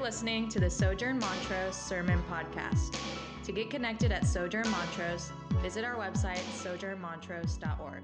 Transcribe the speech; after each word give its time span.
You're 0.00 0.06
listening 0.06 0.48
to 0.48 0.58
the 0.58 0.70
Sojourn 0.70 1.18
Montrose 1.18 1.76
Sermon 1.76 2.22
Podcast. 2.30 2.98
To 3.44 3.52
get 3.52 3.68
connected 3.68 4.10
at 4.10 4.26
Sojourn 4.26 4.66
Montrose, 4.70 5.30
visit 5.60 5.84
our 5.84 5.96
website, 5.96 6.40
sojournmontrose.org. 6.56 8.02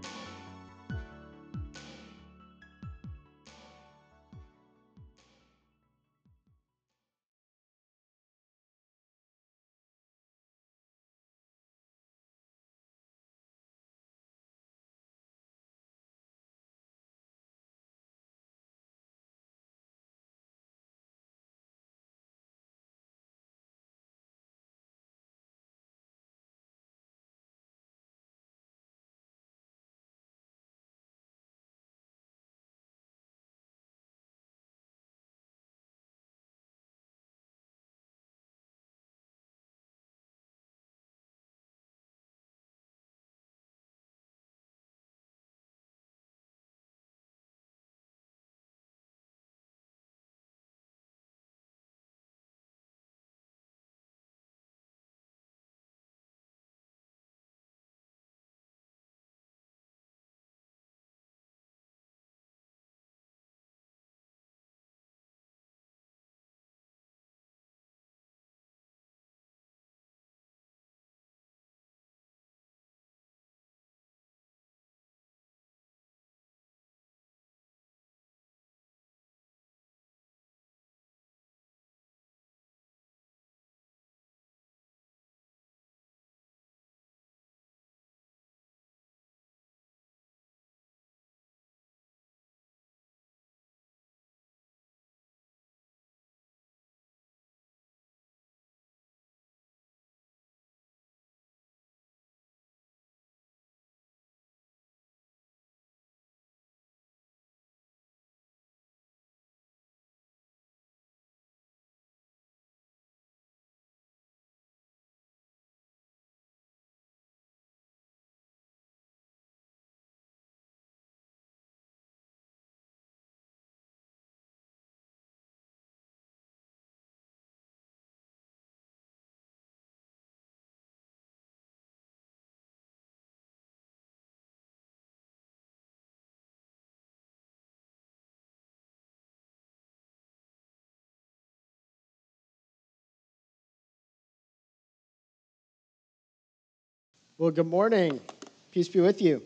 Well, 147.38 147.50
good 147.50 147.66
morning. 147.66 148.22
Peace 148.70 148.88
be 148.88 149.00
with 149.00 149.20
you. 149.20 149.42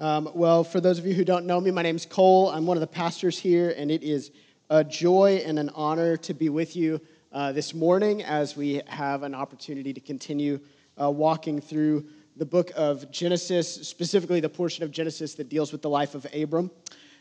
Um, 0.00 0.28
well, 0.34 0.64
for 0.64 0.80
those 0.80 0.98
of 0.98 1.06
you 1.06 1.14
who 1.14 1.24
don't 1.24 1.46
know 1.46 1.60
me, 1.60 1.70
my 1.70 1.82
name 1.82 1.94
is 1.94 2.04
Cole. 2.04 2.50
I'm 2.50 2.66
one 2.66 2.76
of 2.76 2.80
the 2.80 2.88
pastors 2.88 3.38
here, 3.38 3.72
and 3.78 3.88
it 3.88 4.02
is 4.02 4.32
a 4.68 4.82
joy 4.82 5.44
and 5.46 5.60
an 5.60 5.70
honor 5.76 6.16
to 6.16 6.34
be 6.34 6.48
with 6.48 6.74
you 6.74 7.00
uh, 7.30 7.52
this 7.52 7.72
morning 7.72 8.24
as 8.24 8.56
we 8.56 8.82
have 8.88 9.22
an 9.22 9.32
opportunity 9.32 9.92
to 9.92 10.00
continue 10.00 10.58
uh, 11.00 11.08
walking 11.08 11.60
through 11.60 12.04
the 12.36 12.44
book 12.44 12.72
of 12.74 13.08
Genesis, 13.12 13.72
specifically 13.86 14.40
the 14.40 14.48
portion 14.48 14.82
of 14.82 14.90
Genesis 14.90 15.34
that 15.34 15.48
deals 15.48 15.70
with 15.70 15.82
the 15.82 15.90
life 15.90 16.16
of 16.16 16.26
Abram. 16.34 16.68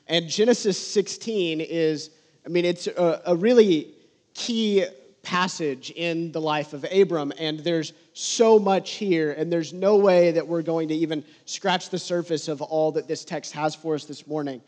And 0.08 0.28
Genesis 0.28 0.76
16 0.88 1.62
is, 1.62 2.10
I 2.44 2.50
mean, 2.50 2.66
it's 2.66 2.88
a, 2.88 3.22
a 3.28 3.36
really 3.36 3.94
key 4.34 4.88
passage 5.22 5.92
in 5.92 6.32
the 6.32 6.42
life 6.42 6.74
of 6.74 6.84
Abram, 6.92 7.32
and 7.38 7.60
there's 7.60 7.94
so 8.18 8.58
much 8.58 8.92
here, 8.92 9.34
and 9.34 9.52
there's 9.52 9.74
no 9.74 9.98
way 9.98 10.32
that 10.32 10.48
we're 10.48 10.62
going 10.62 10.88
to 10.88 10.96
even 10.96 11.22
scratch 11.44 11.90
the 11.90 12.00
surface 12.00 12.48
of 12.48 12.62
all 12.62 12.94
that 12.94 13.10
this 13.10 13.26
text 13.26 13.52
has 13.52 13.76
for 13.76 13.94
us 13.94 14.06
this 14.06 14.26
morning. 14.26 14.62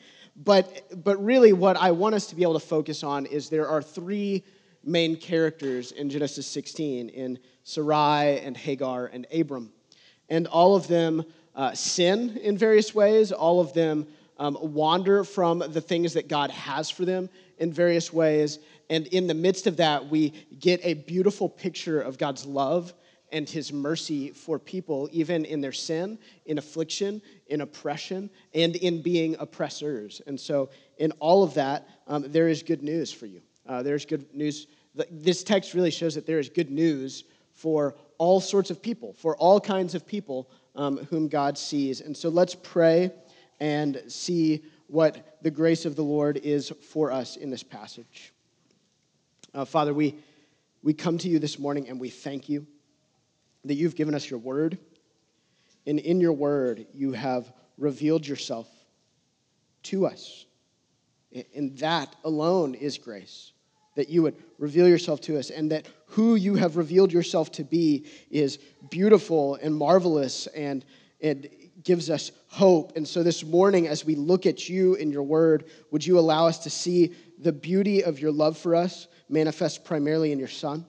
But, 0.44 0.84
but 1.02 1.24
really, 1.24 1.53
what 1.53 1.78
I 1.78 1.91
want 1.91 2.13
us 2.13 2.28
to 2.28 2.36
be 2.36 2.44
able 2.44 2.59
to 2.59 2.66
focus 2.66 3.03
on 3.03 3.25
is 3.25 3.47
there 3.47 3.69
are 3.69 3.81
three 3.81 4.44
main 4.84 5.16
characters 5.16 5.94
in 5.94 6.09
Genesis 6.09 6.46
16 6.46 7.07
in 7.07 7.40
Sarai 7.63 8.41
and 8.41 8.57
Hagar 8.57 9.06
and 9.06 9.25
Abram. 9.34 9.72
And 10.28 10.47
all 10.47 10.75
of 10.75 10.90
them 10.90 11.24
uh, 11.56 11.74
sin 11.74 12.38
in 12.44 12.57
various 12.57 12.94
ways, 12.94 13.31
all 13.31 13.62
of 13.62 13.72
them 13.72 14.07
um, 14.40 14.57
wander 14.59 15.24
from 15.24 15.59
the 15.59 15.81
things 15.81 16.13
that 16.13 16.28
God 16.28 16.52
has 16.52 16.90
for 16.90 17.06
them 17.06 17.30
in 17.59 17.72
various 17.72 18.12
ways. 18.12 18.59
And 18.90 19.07
in 19.07 19.25
the 19.25 19.34
midst 19.34 19.68
of 19.68 19.78
that, 19.78 20.09
we 20.09 20.34
get 20.59 20.81
a 20.84 20.96
beautiful 20.96 21.47
picture 21.47 22.02
of 22.02 22.18
God's 22.18 22.46
love 22.46 22.94
and 23.31 23.49
his 23.49 23.73
mercy 23.73 24.31
for 24.31 24.57
people, 24.57 25.09
even 25.11 25.45
in 25.45 25.61
their 25.61 25.71
sin, 25.71 26.17
in 26.45 26.57
affliction, 26.57 27.21
in 27.47 27.61
oppression, 27.61 28.29
and 28.53 28.75
in 28.77 29.01
being 29.01 29.35
oppressors. 29.39 30.21
And 30.27 30.39
so, 30.39 30.69
in 30.97 31.11
all 31.19 31.43
of 31.43 31.53
that, 31.55 31.88
um, 32.07 32.25
there 32.27 32.47
is 32.47 32.63
good 32.63 32.83
news 32.83 33.11
for 33.11 33.25
you. 33.25 33.41
Uh, 33.67 33.83
there's 33.83 34.05
good 34.05 34.33
news. 34.33 34.67
This 35.11 35.43
text 35.43 35.73
really 35.73 35.91
shows 35.91 36.15
that 36.15 36.25
there 36.25 36.39
is 36.39 36.49
good 36.49 36.71
news 36.71 37.25
for 37.53 37.95
all 38.17 38.39
sorts 38.39 38.69
of 38.69 38.81
people, 38.81 39.13
for 39.13 39.35
all 39.38 39.59
kinds 39.59 39.94
of 39.94 40.07
people 40.07 40.49
um, 40.75 40.97
whom 41.09 41.27
God 41.27 41.57
sees. 41.57 42.01
And 42.01 42.15
so, 42.15 42.29
let's 42.29 42.55
pray 42.55 43.11
and 43.59 44.01
see 44.07 44.63
what 44.88 45.38
the 45.41 45.51
grace 45.51 45.85
of 45.85 45.95
the 45.95 46.03
Lord 46.03 46.38
is 46.38 46.71
for 46.91 47.11
us 47.11 47.35
in 47.35 47.49
this 47.49 47.63
passage. 47.63 48.33
Uh, 49.53 49.65
Father, 49.65 49.94
we, 49.94 50.15
we 50.81 50.94
come 50.94 51.17
to 51.17 51.27
you 51.27 51.39
this 51.39 51.59
morning 51.59 51.89
and 51.89 51.99
we 51.99 52.09
thank 52.09 52.47
you 52.47 52.65
that 53.67 53.75
you've 53.75 53.95
given 53.95 54.16
us 54.16 54.29
your 54.29 54.39
word. 54.39 54.78
And 55.85 56.00
in 56.00 56.19
your 56.19 56.33
word, 56.33 56.85
you 56.94 57.13
have 57.13 57.51
revealed 57.78 58.27
yourself 58.27 58.68
to 59.83 60.06
us. 60.06 60.45
And 61.56 61.77
that 61.80 62.15
alone 62.24 62.74
is 62.74 62.97
grace, 62.97 63.51
that 63.95 64.09
you 64.09 64.24
would 64.24 64.36
reveal 64.57 64.88
yourself 64.88 65.21
to 65.21 65.38
us, 65.38 65.50
and 65.50 65.71
that 65.71 65.88
who 66.07 66.36
you 66.36 66.56
have 66.56 66.77
revealed 66.77 67.12
yourself 67.12 67.51
to 67.53 67.63
be 67.63 68.06
is 68.31 68.59
beautiful 68.89 69.56
and 69.56 69.75
marvelous 69.75 70.47
and, 70.47 70.83
and 71.21 71.47
gives 71.83 72.09
us 72.09 72.31
hope. 72.47 72.95
And 72.95 73.07
so 73.07 73.24
this 73.24 73.44
morning, 73.44 73.88
as 73.88 74.03
we 74.03 74.15
look 74.15 74.45
at 74.45 74.68
you 74.68 74.95
in 74.95 75.12
your 75.12 75.24
word, 75.24 75.65
would 75.92 76.06
you 76.06 76.18
allow 76.18 76.47
us 76.47 76.59
to 76.59 76.69
see 76.69 77.13
the 77.39 77.51
beauty 77.51 78.03
of 78.03 78.19
your 78.19 78.31
love 78.31 78.57
for 78.57 78.75
us 78.75 79.07
manifest 79.30 79.86
primarily 79.86 80.31
in 80.31 80.39
your 80.39 80.47
Son? 80.47 80.86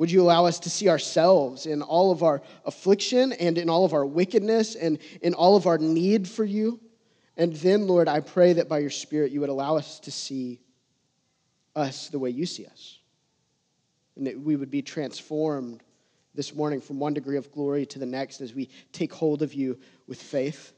Would 0.00 0.10
you 0.10 0.22
allow 0.22 0.46
us 0.46 0.58
to 0.60 0.70
see 0.70 0.88
ourselves 0.88 1.66
in 1.66 1.82
all 1.82 2.10
of 2.10 2.22
our 2.22 2.40
affliction 2.64 3.34
and 3.34 3.58
in 3.58 3.68
all 3.68 3.84
of 3.84 3.92
our 3.92 4.06
wickedness 4.06 4.74
and 4.74 4.98
in 5.20 5.34
all 5.34 5.56
of 5.56 5.66
our 5.66 5.76
need 5.76 6.26
for 6.26 6.42
you? 6.42 6.80
And 7.36 7.52
then, 7.56 7.86
Lord, 7.86 8.08
I 8.08 8.20
pray 8.20 8.54
that 8.54 8.66
by 8.66 8.78
your 8.78 8.88
Spirit 8.88 9.30
you 9.30 9.40
would 9.40 9.50
allow 9.50 9.76
us 9.76 10.00
to 10.00 10.10
see 10.10 10.58
us 11.76 12.08
the 12.08 12.18
way 12.18 12.30
you 12.30 12.46
see 12.46 12.64
us. 12.64 12.98
And 14.16 14.26
that 14.26 14.40
we 14.40 14.56
would 14.56 14.70
be 14.70 14.80
transformed 14.80 15.82
this 16.34 16.54
morning 16.54 16.80
from 16.80 16.98
one 16.98 17.12
degree 17.12 17.36
of 17.36 17.52
glory 17.52 17.84
to 17.84 17.98
the 17.98 18.06
next 18.06 18.40
as 18.40 18.54
we 18.54 18.70
take 18.92 19.12
hold 19.12 19.42
of 19.42 19.52
you 19.52 19.78
with 20.08 20.22
faith, 20.22 20.72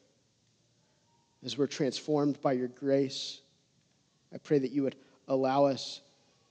as 1.45 1.57
we're 1.57 1.69
transformed 1.69 2.41
by 2.41 2.55
your 2.55 2.67
grace. 2.67 3.41
I 4.35 4.39
pray 4.39 4.59
that 4.59 4.73
you 4.73 4.83
would 4.83 4.97
allow 5.29 5.67
us 5.67 6.01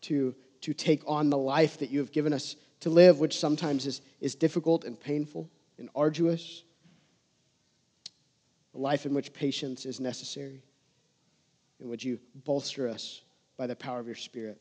to, 0.03 0.33
to 0.61 0.73
take 0.73 1.01
on 1.07 1.29
the 1.29 1.37
life 1.37 1.79
that 1.79 1.89
you 1.89 1.99
have 1.99 2.11
given 2.11 2.33
us 2.33 2.55
to 2.81 2.89
live, 2.89 3.19
which 3.19 3.37
sometimes 3.37 3.85
is, 3.85 4.01
is 4.19 4.35
difficult 4.35 4.83
and 4.83 4.99
painful 4.99 5.49
and 5.77 5.89
arduous. 5.95 6.63
A 8.75 8.77
life 8.77 9.05
in 9.05 9.13
which 9.13 9.33
patience 9.33 9.85
is 9.85 9.99
necessary. 9.99 10.61
And 11.79 11.89
would 11.89 12.03
you 12.03 12.19
bolster 12.45 12.87
us 12.87 13.21
by 13.57 13.67
the 13.67 13.75
power 13.75 13.99
of 13.99 14.05
your 14.05 14.15
Spirit? 14.15 14.59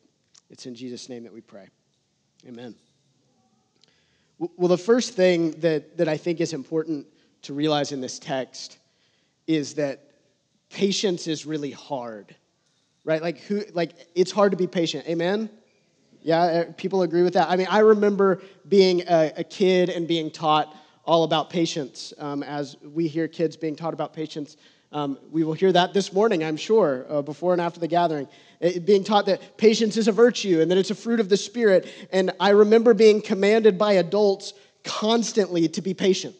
It's 0.48 0.66
in 0.66 0.74
Jesus' 0.74 1.08
name 1.08 1.22
that 1.24 1.32
we 1.32 1.40
pray. 1.40 1.68
Amen. 2.48 2.74
Well, 4.38 4.68
the 4.68 4.78
first 4.78 5.14
thing 5.14 5.52
that, 5.60 5.98
that 5.98 6.08
I 6.08 6.16
think 6.16 6.40
is 6.40 6.54
important 6.54 7.06
to 7.42 7.52
realize 7.52 7.92
in 7.92 8.00
this 8.00 8.18
text 8.18 8.78
is 9.46 9.74
that 9.74 10.00
patience 10.70 11.26
is 11.26 11.44
really 11.44 11.70
hard, 11.70 12.34
right? 13.04 13.20
Like, 13.20 13.38
who, 13.40 13.64
like 13.74 13.92
it's 14.14 14.30
hard 14.30 14.52
to 14.52 14.56
be 14.56 14.66
patient. 14.66 15.06
Amen? 15.06 15.50
Yeah, 16.22 16.40
uh, 16.42 16.64
people 16.76 17.02
agree 17.02 17.22
with 17.22 17.34
that. 17.34 17.48
I 17.48 17.56
mean, 17.56 17.66
I 17.70 17.78
remember 17.78 18.42
being 18.68 19.02
a, 19.08 19.32
a 19.38 19.44
kid 19.44 19.88
and 19.88 20.06
being 20.06 20.30
taught 20.30 20.76
all 21.04 21.24
about 21.24 21.50
patience. 21.50 22.12
Um, 22.18 22.42
as 22.42 22.76
we 22.82 23.08
hear 23.08 23.26
kids 23.26 23.56
being 23.56 23.74
taught 23.74 23.94
about 23.94 24.12
patience, 24.12 24.56
um, 24.92 25.18
we 25.30 25.44
will 25.44 25.54
hear 25.54 25.72
that 25.72 25.94
this 25.94 26.12
morning, 26.12 26.44
I'm 26.44 26.56
sure, 26.56 27.06
uh, 27.08 27.22
before 27.22 27.52
and 27.52 27.60
after 27.60 27.80
the 27.80 27.88
gathering. 27.88 28.28
It, 28.60 28.84
being 28.84 29.04
taught 29.04 29.26
that 29.26 29.56
patience 29.56 29.96
is 29.96 30.08
a 30.08 30.12
virtue 30.12 30.60
and 30.60 30.70
that 30.70 30.78
it's 30.78 30.90
a 30.90 30.94
fruit 30.94 31.20
of 31.20 31.28
the 31.28 31.36
Spirit. 31.36 31.88
And 32.12 32.32
I 32.38 32.50
remember 32.50 32.92
being 32.92 33.22
commanded 33.22 33.78
by 33.78 33.94
adults 33.94 34.52
constantly 34.84 35.68
to 35.68 35.80
be 35.80 35.94
patient. 35.94 36.34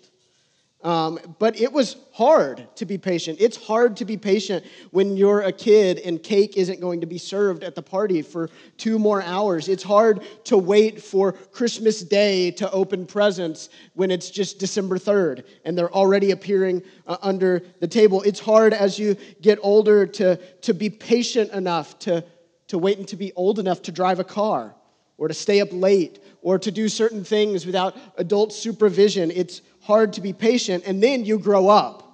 Um, 0.83 1.19
but 1.39 1.61
it 1.61 1.71
was 1.71 1.97
hard 2.13 2.67
to 2.77 2.87
be 2.87 2.97
patient. 2.97 3.39
It's 3.39 3.59
hard 3.59 3.99
to 3.99 4.07
be 4.07 4.17
patient 4.17 4.65
when 4.93 5.15
you're 5.15 5.43
a 5.43 5.53
kid 5.53 5.99
and 5.99 6.23
cake 6.23 6.57
isn't 6.57 6.81
going 6.81 7.03
to 7.03 7.07
be 7.07 7.19
served 7.19 7.65
at 7.65 7.75
the 7.75 7.83
party 7.83 8.23
for 8.23 8.49
two 8.79 8.99
more 8.99 9.21
hours. 9.23 9.69
It's 9.69 9.83
hard 9.83 10.23
to 10.45 10.57
wait 10.57 11.03
for 11.03 11.33
Christmas 11.33 12.03
Day 12.03 12.51
to 12.53 12.71
open 12.71 13.05
presents 13.05 13.69
when 13.93 14.11
it's 14.11 14.31
just 14.31 14.59
December 14.59 14.97
3rd 14.97 15.45
and 15.67 15.77
they're 15.77 15.93
already 15.93 16.31
appearing 16.31 16.83
uh, 17.07 17.19
under 17.21 17.63
the 17.81 17.89
table. 17.89 18.23
It's 18.23 18.41
hard 18.41 18.73
as 18.73 18.99
you 18.99 19.17
get 19.43 19.59
older 19.61 20.07
to, 20.07 20.37
to 20.37 20.73
be 20.73 20.89
patient 20.89 21.51
enough 21.53 21.99
to, 22.01 22.25
to 22.69 22.79
wait 22.79 22.97
and 22.97 23.09
to 23.09 23.17
be 23.17 23.35
old 23.35 23.59
enough 23.59 23.83
to 23.83 23.93
drive 23.93 24.19
a 24.19 24.25
car 24.25 24.75
or 25.19 25.29
to 25.29 25.35
stay 25.35 25.61
up 25.61 25.69
late 25.73 26.21
or 26.41 26.59
to 26.59 26.71
do 26.71 26.89
certain 26.89 27.23
things 27.23 27.67
without 27.67 27.95
adult 28.17 28.55
supervision. 28.55 29.31
It's 29.31 29.61
hard 29.83 30.15
to 30.15 30.21
be 30.21 30.33
patient, 30.33 30.85
and 30.87 31.03
then 31.03 31.25
you 31.25 31.39
grow 31.39 31.69
up. 31.69 32.07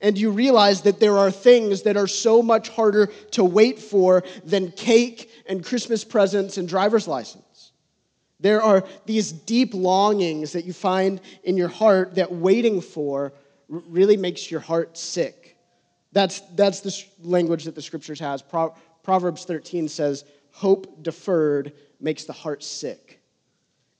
And 0.00 0.18
you 0.18 0.30
realize 0.30 0.82
that 0.82 1.00
there 1.00 1.16
are 1.16 1.30
things 1.30 1.82
that 1.82 1.96
are 1.96 2.06
so 2.06 2.42
much 2.42 2.68
harder 2.68 3.06
to 3.30 3.44
wait 3.44 3.78
for 3.78 4.24
than 4.44 4.70
cake 4.72 5.30
and 5.48 5.64
Christmas 5.64 6.04
presents 6.04 6.58
and 6.58 6.68
driver's 6.68 7.08
license. 7.08 7.72
There 8.40 8.62
are 8.62 8.84
these 9.06 9.32
deep 9.32 9.72
longings 9.72 10.52
that 10.52 10.64
you 10.66 10.72
find 10.72 11.20
in 11.44 11.56
your 11.56 11.68
heart 11.68 12.16
that 12.16 12.30
waiting 12.30 12.80
for 12.80 13.32
really 13.68 14.16
makes 14.16 14.50
your 14.50 14.60
heart 14.60 14.98
sick. 14.98 15.56
That's, 16.12 16.40
that's 16.54 16.80
the 16.80 17.04
language 17.22 17.64
that 17.64 17.74
the 17.74 17.82
scriptures 17.82 18.20
has. 18.20 18.42
Pro- 18.42 18.74
Proverbs 19.02 19.44
13 19.44 19.88
says, 19.88 20.24
Hope 20.50 21.02
deferred 21.02 21.72
makes 22.00 22.24
the 22.24 22.32
heart 22.32 22.62
sick. 22.62 23.20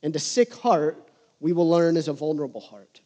And 0.02 0.14
a 0.16 0.18
sick 0.18 0.54
heart, 0.54 1.08
we 1.40 1.52
will 1.52 1.68
learn, 1.68 1.96
is 1.96 2.08
a 2.08 2.12
vulnerable 2.12 2.60
heart. 2.60 3.00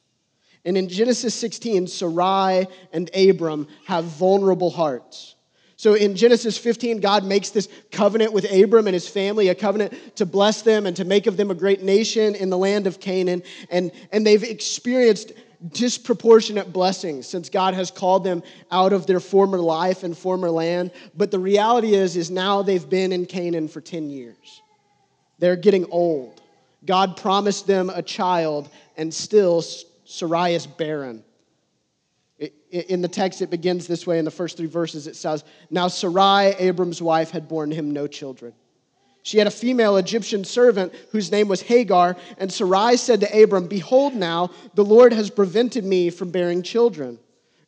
And 0.64 0.76
in 0.76 0.88
Genesis 0.88 1.34
16, 1.34 1.86
Sarai 1.86 2.66
and 2.92 3.10
Abram 3.14 3.66
have 3.86 4.04
vulnerable 4.04 4.70
hearts. 4.70 5.34
So 5.76 5.94
in 5.94 6.14
Genesis 6.14 6.58
15, 6.58 7.00
God 7.00 7.24
makes 7.24 7.48
this 7.48 7.66
covenant 7.90 8.34
with 8.34 8.52
Abram 8.52 8.86
and 8.86 8.92
his 8.92 9.08
family, 9.08 9.48
a 9.48 9.54
covenant 9.54 10.16
to 10.16 10.26
bless 10.26 10.60
them 10.60 10.84
and 10.84 10.94
to 10.96 11.06
make 11.06 11.26
of 11.26 11.38
them 11.38 11.50
a 11.50 11.54
great 11.54 11.82
nation 11.82 12.34
in 12.34 12.50
the 12.50 12.58
land 12.58 12.86
of 12.86 13.00
Canaan. 13.00 13.42
And, 13.70 13.90
and 14.12 14.26
they've 14.26 14.42
experienced 14.42 15.32
disproportionate 15.72 16.70
blessings 16.72 17.26
since 17.26 17.48
God 17.48 17.72
has 17.72 17.90
called 17.90 18.24
them 18.24 18.42
out 18.70 18.92
of 18.92 19.06
their 19.06 19.20
former 19.20 19.58
life 19.58 20.02
and 20.02 20.16
former 20.16 20.50
land. 20.50 20.90
But 21.16 21.30
the 21.30 21.38
reality 21.38 21.94
is, 21.94 22.14
is 22.14 22.30
now 22.30 22.60
they've 22.60 22.88
been 22.88 23.10
in 23.10 23.24
Canaan 23.24 23.68
for 23.68 23.80
10 23.80 24.10
years. 24.10 24.60
They're 25.38 25.56
getting 25.56 25.86
old. 25.90 26.42
God 26.84 27.16
promised 27.16 27.66
them 27.66 27.90
a 27.90 28.02
child, 28.02 28.68
and 28.96 29.12
still 29.12 29.62
Sarai 30.10 30.54
is 30.54 30.66
barren. 30.66 31.22
In 32.70 33.00
the 33.00 33.08
text, 33.08 33.42
it 33.42 33.50
begins 33.50 33.86
this 33.86 34.06
way 34.06 34.18
in 34.18 34.24
the 34.24 34.30
first 34.30 34.56
three 34.56 34.66
verses. 34.66 35.06
It 35.06 35.14
says, 35.14 35.44
Now 35.70 35.86
Sarai, 35.86 36.54
Abram's 36.58 37.00
wife, 37.00 37.30
had 37.30 37.46
borne 37.46 37.70
him 37.70 37.92
no 37.92 38.08
children. 38.08 38.52
She 39.22 39.38
had 39.38 39.46
a 39.46 39.52
female 39.52 39.98
Egyptian 39.98 40.44
servant 40.44 40.94
whose 41.12 41.30
name 41.30 41.46
was 41.46 41.60
Hagar, 41.60 42.16
and 42.38 42.52
Sarai 42.52 42.96
said 42.96 43.20
to 43.20 43.42
Abram, 43.42 43.68
Behold, 43.68 44.14
now 44.14 44.50
the 44.74 44.84
Lord 44.84 45.12
has 45.12 45.30
prevented 45.30 45.84
me 45.84 46.10
from 46.10 46.30
bearing 46.30 46.62
children. 46.62 47.18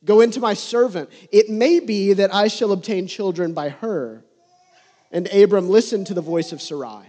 Go 0.05 0.21
into 0.21 0.41
my 0.41 0.55
servant. 0.55 1.11
It 1.31 1.49
may 1.49 1.79
be 1.79 2.15
that 2.15 2.35
I 2.35 2.49
shall 2.49 2.73
obtain 2.73 3.07
children 3.07 3.53
by 3.53 3.69
her. 3.69 4.25
And 5.13 5.33
Abram 5.33 5.69
listened 5.69 6.09
to 6.09 6.15
the 6.15 6.23
voice 6.23 6.51
of 6.51 6.61
Sarai. 6.61 7.05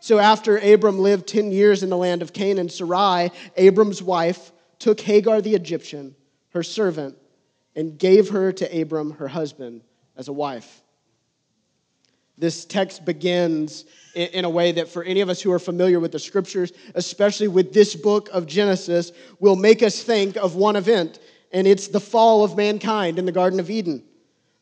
So 0.00 0.18
after 0.18 0.58
Abram 0.58 0.98
lived 0.98 1.28
10 1.28 1.52
years 1.52 1.82
in 1.82 1.90
the 1.90 1.96
land 1.96 2.22
of 2.22 2.32
Canaan, 2.32 2.68
Sarai, 2.68 3.30
Abram's 3.56 4.02
wife, 4.02 4.50
took 4.84 5.00
Hagar 5.00 5.40
the 5.40 5.54
Egyptian, 5.54 6.14
her 6.50 6.62
servant, 6.62 7.16
and 7.74 7.98
gave 7.98 8.28
her 8.28 8.52
to 8.52 8.82
Abram, 8.82 9.12
her 9.12 9.26
husband, 9.26 9.80
as 10.14 10.28
a 10.28 10.32
wife. 10.32 10.82
This 12.36 12.66
text 12.66 13.02
begins 13.06 13.86
in 14.14 14.44
a 14.44 14.50
way 14.50 14.72
that, 14.72 14.86
for 14.86 15.02
any 15.02 15.22
of 15.22 15.30
us 15.30 15.40
who 15.40 15.50
are 15.52 15.58
familiar 15.58 16.00
with 16.00 16.12
the 16.12 16.18
scriptures, 16.18 16.70
especially 16.96 17.48
with 17.48 17.72
this 17.72 17.96
book 17.96 18.28
of 18.30 18.46
Genesis, 18.46 19.12
will 19.40 19.56
make 19.56 19.82
us 19.82 20.02
think 20.02 20.36
of 20.36 20.54
one 20.54 20.76
event, 20.76 21.18
and 21.50 21.66
it's 21.66 21.88
the 21.88 21.98
fall 21.98 22.44
of 22.44 22.54
mankind 22.54 23.18
in 23.18 23.24
the 23.24 23.32
Garden 23.32 23.60
of 23.60 23.70
Eden. 23.70 24.04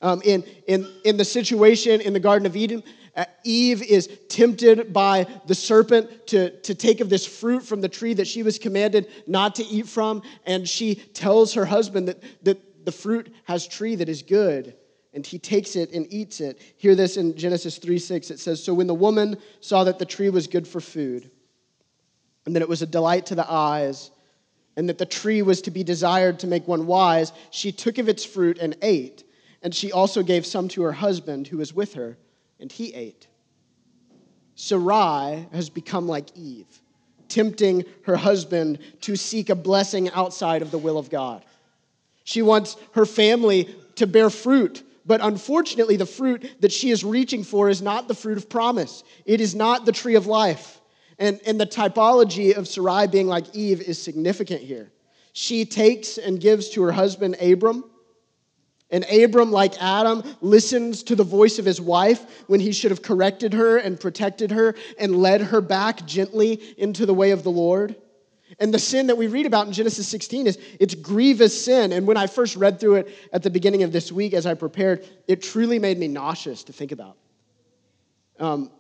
Um, 0.03 0.23
in, 0.25 0.45
in, 0.69 0.89
in 1.05 1.17
the 1.17 1.25
situation 1.25 2.01
in 2.01 2.13
the 2.13 2.21
Garden 2.21 2.47
of 2.47 2.55
Eden, 2.55 2.85
uh, 3.15 3.27
Eve 3.45 3.83
is 3.83 4.09
tempted 4.29 4.93
by 4.93 5.27
the 5.47 5.55
serpent 5.55 6.27
to, 6.29 6.51
to 6.61 6.75
take 6.75 7.01
of 7.01 7.11
this 7.11 7.27
fruit 7.27 7.63
from 7.63 7.81
the 7.81 7.89
tree 7.89 8.15
that 8.15 8.27
she 8.27 8.43
was 8.43 8.59
commanded 8.59 9.11
not 9.27 9.55
to 9.57 9.65
eat 9.65 9.87
from, 9.87 10.23
and 10.47 10.67
she 10.67 10.95
tells 10.95 11.53
her 11.53 11.67
husband 11.67 12.09
that, 12.09 12.23
that 12.43 12.87
the 12.87 12.93
fruit 12.93 13.35
has 13.45 13.67
tree 13.67 13.97
that 13.97 14.09
is 14.09 14.23
good, 14.23 14.75
and 15.13 15.27
he 15.27 15.39
takes 15.39 15.77
it 15.77 15.93
and 15.93 16.11
eats 16.11 16.41
it. 16.41 16.61
Hear 16.79 16.95
this 16.95 17.19
in 17.19 17.37
Genesis 17.37 17.77
3 17.77 17.99
6. 17.99 18.31
It 18.31 18.41
says, 18.41 18.65
So 18.65 18.73
when 18.73 18.87
the 18.87 18.95
woman 18.95 19.37
saw 19.61 19.85
that 19.85 19.99
the 19.99 20.07
tree 20.07 20.31
was 20.31 20.47
good 20.47 20.67
for 20.67 20.81
food, 20.81 21.31
and 22.47 22.57
that 22.57 22.63
it 22.63 22.69
was 22.69 22.81
a 22.81 22.87
delight 22.87 23.27
to 23.27 23.35
the 23.35 23.49
eyes, 23.49 24.11
and 24.79 24.89
that 24.89 24.97
the 24.97 25.07
tree 25.07 25.43
was 25.43 25.61
to 25.63 25.71
be 25.71 25.85
desired 25.85 26.39
to 26.39 26.47
make 26.47 26.67
one 26.67 26.87
wise, 26.87 27.35
she 27.51 27.73
took 27.73 27.99
of 27.99 28.09
its 28.09 28.25
fruit 28.25 28.59
and 28.59 28.75
ate. 28.81 29.25
And 29.63 29.75
she 29.75 29.93
also 29.93 30.23
gave 30.23 30.47
some 30.47 30.67
to 30.69 30.83
her 30.83 30.93
husband 30.93 31.47
who 31.47 31.59
was 31.59 31.75
with 31.75 31.93
her 31.93 32.17
and 32.63 32.73
he 32.73 32.95
ate. 32.95 33.27
Sarai 34.55 35.49
has 35.53 35.69
become 35.69 36.07
like 36.07 36.35
Eve, 36.37 36.81
tempting 37.29 37.85
her 38.05 38.17
husband 38.17 38.79
to 39.03 39.17
seek 39.17 39.51
a 39.51 39.55
blessing 39.55 40.09
outside 40.11 40.63
of 40.63 40.71
the 40.71 40.79
will 40.79 40.97
of 40.97 41.11
God. 41.11 41.45
She 42.23 42.41
wants 42.41 42.77
her 42.93 43.05
family 43.05 43.75
to 43.97 44.07
bear 44.07 44.31
fruit, 44.31 44.85
but 45.05 45.21
unfortunately, 45.21 45.97
the 45.97 46.07
fruit 46.07 46.49
that 46.61 46.71
she 46.71 46.91
is 46.91 47.03
reaching 47.03 47.43
for 47.43 47.69
is 47.69 47.83
not 47.83 48.07
the 48.07 48.15
fruit 48.15 48.39
of 48.39 48.49
promise. 48.49 49.03
It 49.27 49.41
is 49.41 49.57
not 49.57 49.85
the 49.85 49.93
tree 49.93 50.15
of 50.15 50.29
life. 50.29 50.81
And, 51.19 51.41
and 51.45 51.61
the 51.61 51.67
typology 51.67 52.57
of 52.57 52.69
Sarai 52.69 53.09
being 53.09 53.27
like 53.27 53.57
Eve 53.57 53.83
is 53.83 54.01
significant 54.01 54.61
here. 54.61 54.93
She 55.33 55.65
takes 55.65 56.17
and 56.17 56.41
gives 56.41 56.71
to 56.71 56.83
her 56.83 56.93
husband 56.93 57.37
Abram 57.41 57.85
and 58.93 59.05
Abram, 59.11 59.51
like 59.51 59.83
Adam, 59.83 60.23
listens 60.43 61.03
to 61.05 61.17
the 61.17 61.25
voice 61.25 61.59
of 61.59 61.65
his 61.65 61.81
wife 61.81 62.45
when 62.47 62.61
he 62.61 62.73
should 62.73 62.91
have 62.91 63.01
corrected 63.01 63.55
her 63.55 63.79
and 63.79 63.99
protected 63.99 64.51
her 64.51 64.75
and 64.99 65.17
led 65.17 65.41
her 65.41 65.63
back 65.63 66.07
gently 66.07 66.61
into 66.77 67.07
the 67.07 67.15
way 67.15 67.31
of 67.31 67.43
the 67.43 67.51
Lord. 67.51 67.97
And 68.61 68.73
the 68.73 68.79
sin 68.79 69.07
that 69.07 69.17
we 69.17 69.29
read 69.29 69.47
about 69.47 69.67
in 69.67 69.73
Genesis 69.73 70.07
16 70.09 70.47
is 70.47 70.59
it's 70.79 70.95
grievous 70.95 71.65
sin. 71.65 71.91
And 71.93 72.07
when 72.07 72.19
I 72.19 72.27
first 72.27 72.55
read 72.55 72.79
through 72.79 72.97
it 72.97 73.09
at 73.33 73.43
the 73.43 73.49
beginning 73.49 73.83
of 73.83 73.93
this 73.93 74.13
week 74.13 74.35
as 74.35 74.45
I 74.45 74.53
prepared, 74.53 75.07
it 75.27 75.43
truly 75.43 75.79
made 75.79 75.99
me 75.99 76.07
nauseous 76.07 76.63
to 76.65 76.73
think 76.75 76.93
about. 76.93 77.17
Um, 78.39 78.71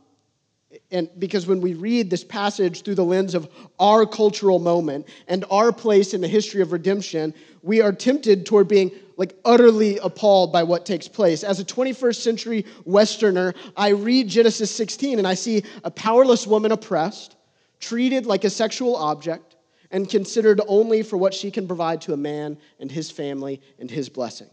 and 0.91 1.09
because 1.19 1.47
when 1.47 1.61
we 1.61 1.75
read 1.75 2.09
this 2.09 2.25
passage 2.25 2.83
through 2.83 2.95
the 2.95 3.05
lens 3.05 3.35
of 3.35 3.49
our 3.79 4.07
cultural 4.07 4.59
moment 4.59 5.07
and 5.29 5.45
our 5.51 5.73
place 5.73 6.15
in 6.15 6.21
the 6.21 6.29
history 6.29 6.63
of 6.63 6.73
redemption, 6.73 7.35
we 7.63 7.81
are 7.81 7.93
tempted 7.93 8.47
toward 8.47 8.69
being 8.69 8.91
like 9.17 9.35
utterly 9.45 9.99
appalled 9.99 10.53
by 10.53 10.63
what 10.63 10.87
takes 10.87 11.09
place. 11.09 11.45
As 11.45 11.61
a 11.61 11.65
21st 11.65 12.17
century 12.17 12.67
Westerner, 12.85 13.55
I 13.77 13.91
read 13.91 14.29
Genesis 14.29 14.71
16 14.71 15.19
and 15.19 15.29
I 15.29 15.35
see 15.35 15.63
a 15.85 15.91
powerless 15.91 16.47
woman 16.47 16.73
oppressed, 16.73 17.37
treated 17.79 18.27
like 18.27 18.45
a 18.45 18.51
sexual 18.51 18.97
object, 18.97 19.57
and 19.91 20.09
considered 20.09 20.61
only 20.69 21.03
for 21.03 21.19
what 21.19 21.35
she 21.35 21.51
can 21.51 21.67
provide 21.67 22.01
to 22.03 22.15
a 22.15 22.17
man 22.17 22.57
and 22.81 22.91
his 22.91 23.11
family 23.11 23.61
and 23.79 23.91
his 23.91 24.09
blessing. 24.09 24.49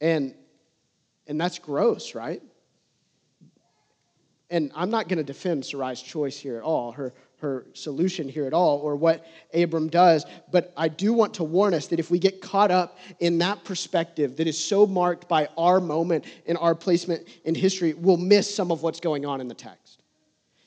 And, 0.00 0.34
and 1.26 1.40
that's 1.40 1.58
gross, 1.58 2.14
right? 2.14 2.42
And 4.52 4.70
I'm 4.76 4.90
not 4.90 5.08
going 5.08 5.16
to 5.16 5.24
defend 5.24 5.64
Sarai's 5.64 6.00
choice 6.00 6.38
here 6.38 6.58
at 6.58 6.62
all, 6.62 6.92
her, 6.92 7.14
her 7.38 7.66
solution 7.72 8.28
here 8.28 8.46
at 8.46 8.52
all, 8.52 8.78
or 8.78 8.94
what 8.94 9.26
Abram 9.54 9.88
does, 9.88 10.26
but 10.52 10.72
I 10.76 10.88
do 10.88 11.14
want 11.14 11.34
to 11.34 11.44
warn 11.44 11.72
us 11.72 11.86
that 11.88 11.98
if 11.98 12.10
we 12.10 12.18
get 12.18 12.42
caught 12.42 12.70
up 12.70 12.98
in 13.18 13.38
that 13.38 13.64
perspective 13.64 14.36
that 14.36 14.46
is 14.46 14.62
so 14.62 14.86
marked 14.86 15.26
by 15.26 15.48
our 15.56 15.80
moment 15.80 16.26
and 16.46 16.58
our 16.58 16.74
placement 16.74 17.26
in 17.44 17.54
history, 17.54 17.94
we'll 17.94 18.18
miss 18.18 18.54
some 18.54 18.70
of 18.70 18.82
what's 18.82 19.00
going 19.00 19.24
on 19.24 19.40
in 19.40 19.48
the 19.48 19.54
text. 19.54 20.02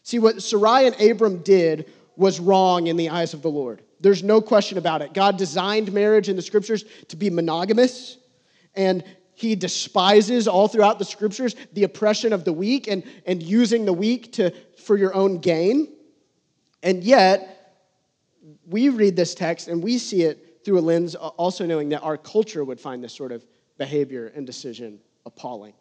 See, 0.02 0.18
what 0.18 0.42
Sarai 0.42 0.88
and 0.88 1.00
Abram 1.00 1.44
did 1.44 1.92
was 2.18 2.40
wrong 2.40 2.88
in 2.88 2.98
the 2.98 3.10
eyes 3.10 3.36
of 3.36 3.44
the 3.44 3.50
Lord. 3.50 3.84
There's 4.00 4.24
no 4.24 4.42
question 4.42 4.80
about 4.80 5.04
it. 5.04 5.14
God 5.14 5.38
designed 5.38 5.94
marriage 5.94 6.28
in 6.28 6.36
the 6.36 6.42
scriptures 6.42 6.86
to 7.10 7.16
be 7.16 7.30
monogamous, 7.30 8.18
and 8.74 9.04
he 9.36 9.56
despises 9.56 10.48
all 10.48 10.68
throughout 10.68 10.98
the 10.98 11.06
scriptures 11.06 11.56
the 11.74 11.84
oppression 11.84 12.34
of 12.34 12.46
the 12.46 12.54
weak 12.54 12.88
and, 12.88 13.04
and 13.26 13.44
using 13.44 13.86
the 13.86 13.94
weak 13.94 14.34
to, 14.34 14.52
for 14.78 14.98
your 14.98 15.14
own 15.14 15.40
gain. 15.40 15.94
And 16.82 17.04
yet, 17.04 17.52
we 18.68 18.90
read 18.90 19.16
this 19.16 19.36
text 19.36 19.68
and 19.68 19.84
we 19.84 19.98
see 19.98 20.24
it 20.24 20.64
through 20.64 20.80
a 20.80 20.82
lens 20.82 21.16
uh, 21.16 21.28
also 21.30 21.66
knowing 21.66 21.90
that 21.90 22.02
our 22.02 22.18
culture 22.18 22.64
would 22.64 22.80
find 22.80 23.04
this 23.04 23.14
sort 23.14 23.32
of 23.32 23.46
behavior 23.78 24.32
and 24.36 24.46
decision 24.46 25.00
appalling. 25.26 25.74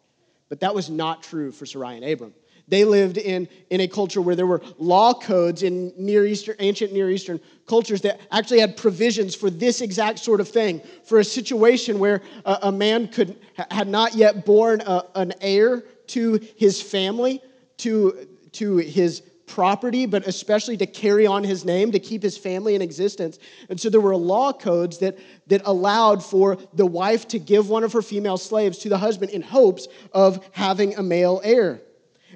But 0.49 0.59
that 0.59 0.75
was 0.75 0.89
not 0.89 1.23
true 1.23 1.51
for 1.51 1.65
Sarai 1.65 1.95
and 1.95 2.05
Abram. 2.05 2.33
They 2.67 2.83
lived 2.83 3.17
in, 3.17 3.47
in 3.69 3.81
a 3.81 3.87
culture 3.87 4.21
where 4.21 4.35
there 4.35 4.47
were 4.47 4.61
law 4.77 5.13
codes 5.13 5.61
in 5.61 5.93
Near 5.97 6.25
Eastern, 6.25 6.55
ancient 6.59 6.93
Near 6.93 7.11
Eastern 7.11 7.39
cultures 7.67 8.01
that 8.01 8.19
actually 8.31 8.59
had 8.59 8.75
provisions 8.75 9.35
for 9.35 9.49
this 9.49 9.81
exact 9.81 10.19
sort 10.19 10.41
of 10.41 10.47
thing, 10.47 10.81
for 11.03 11.19
a 11.19 11.23
situation 11.23 11.99
where 11.99 12.21
a, 12.45 12.59
a 12.63 12.71
man 12.71 13.07
could, 13.07 13.37
had 13.69 13.87
not 13.87 14.15
yet 14.15 14.45
born 14.45 14.81
a, 14.81 15.03
an 15.15 15.33
heir 15.41 15.83
to 16.07 16.39
his 16.55 16.81
family, 16.81 17.41
to, 17.77 18.27
to 18.53 18.77
his 18.77 19.21
property, 19.47 20.05
but 20.05 20.25
especially 20.27 20.75
to 20.77 20.87
carry 20.87 21.27
on 21.27 21.43
his 21.43 21.65
name, 21.65 21.91
to 21.91 21.99
keep 21.99 22.23
his 22.23 22.37
family 22.37 22.73
in 22.73 22.81
existence. 22.81 23.37
And 23.69 23.79
so 23.79 23.89
there 23.89 24.01
were 24.01 24.15
law 24.15 24.51
codes 24.51 24.97
that, 24.99 25.17
that 25.47 25.61
allowed 25.65 26.23
for 26.23 26.57
the 26.73 26.85
wife 26.85 27.27
to 27.29 27.39
give 27.39 27.69
one 27.69 27.83
of 27.83 27.93
her 27.93 28.01
female 28.01 28.37
slaves 28.37 28.79
to 28.79 28.89
the 28.89 28.97
husband 28.97 29.31
in 29.31 29.43
hopes 29.43 29.87
of 30.13 30.47
having 30.51 30.95
a 30.95 31.03
male 31.03 31.41
heir. 31.43 31.81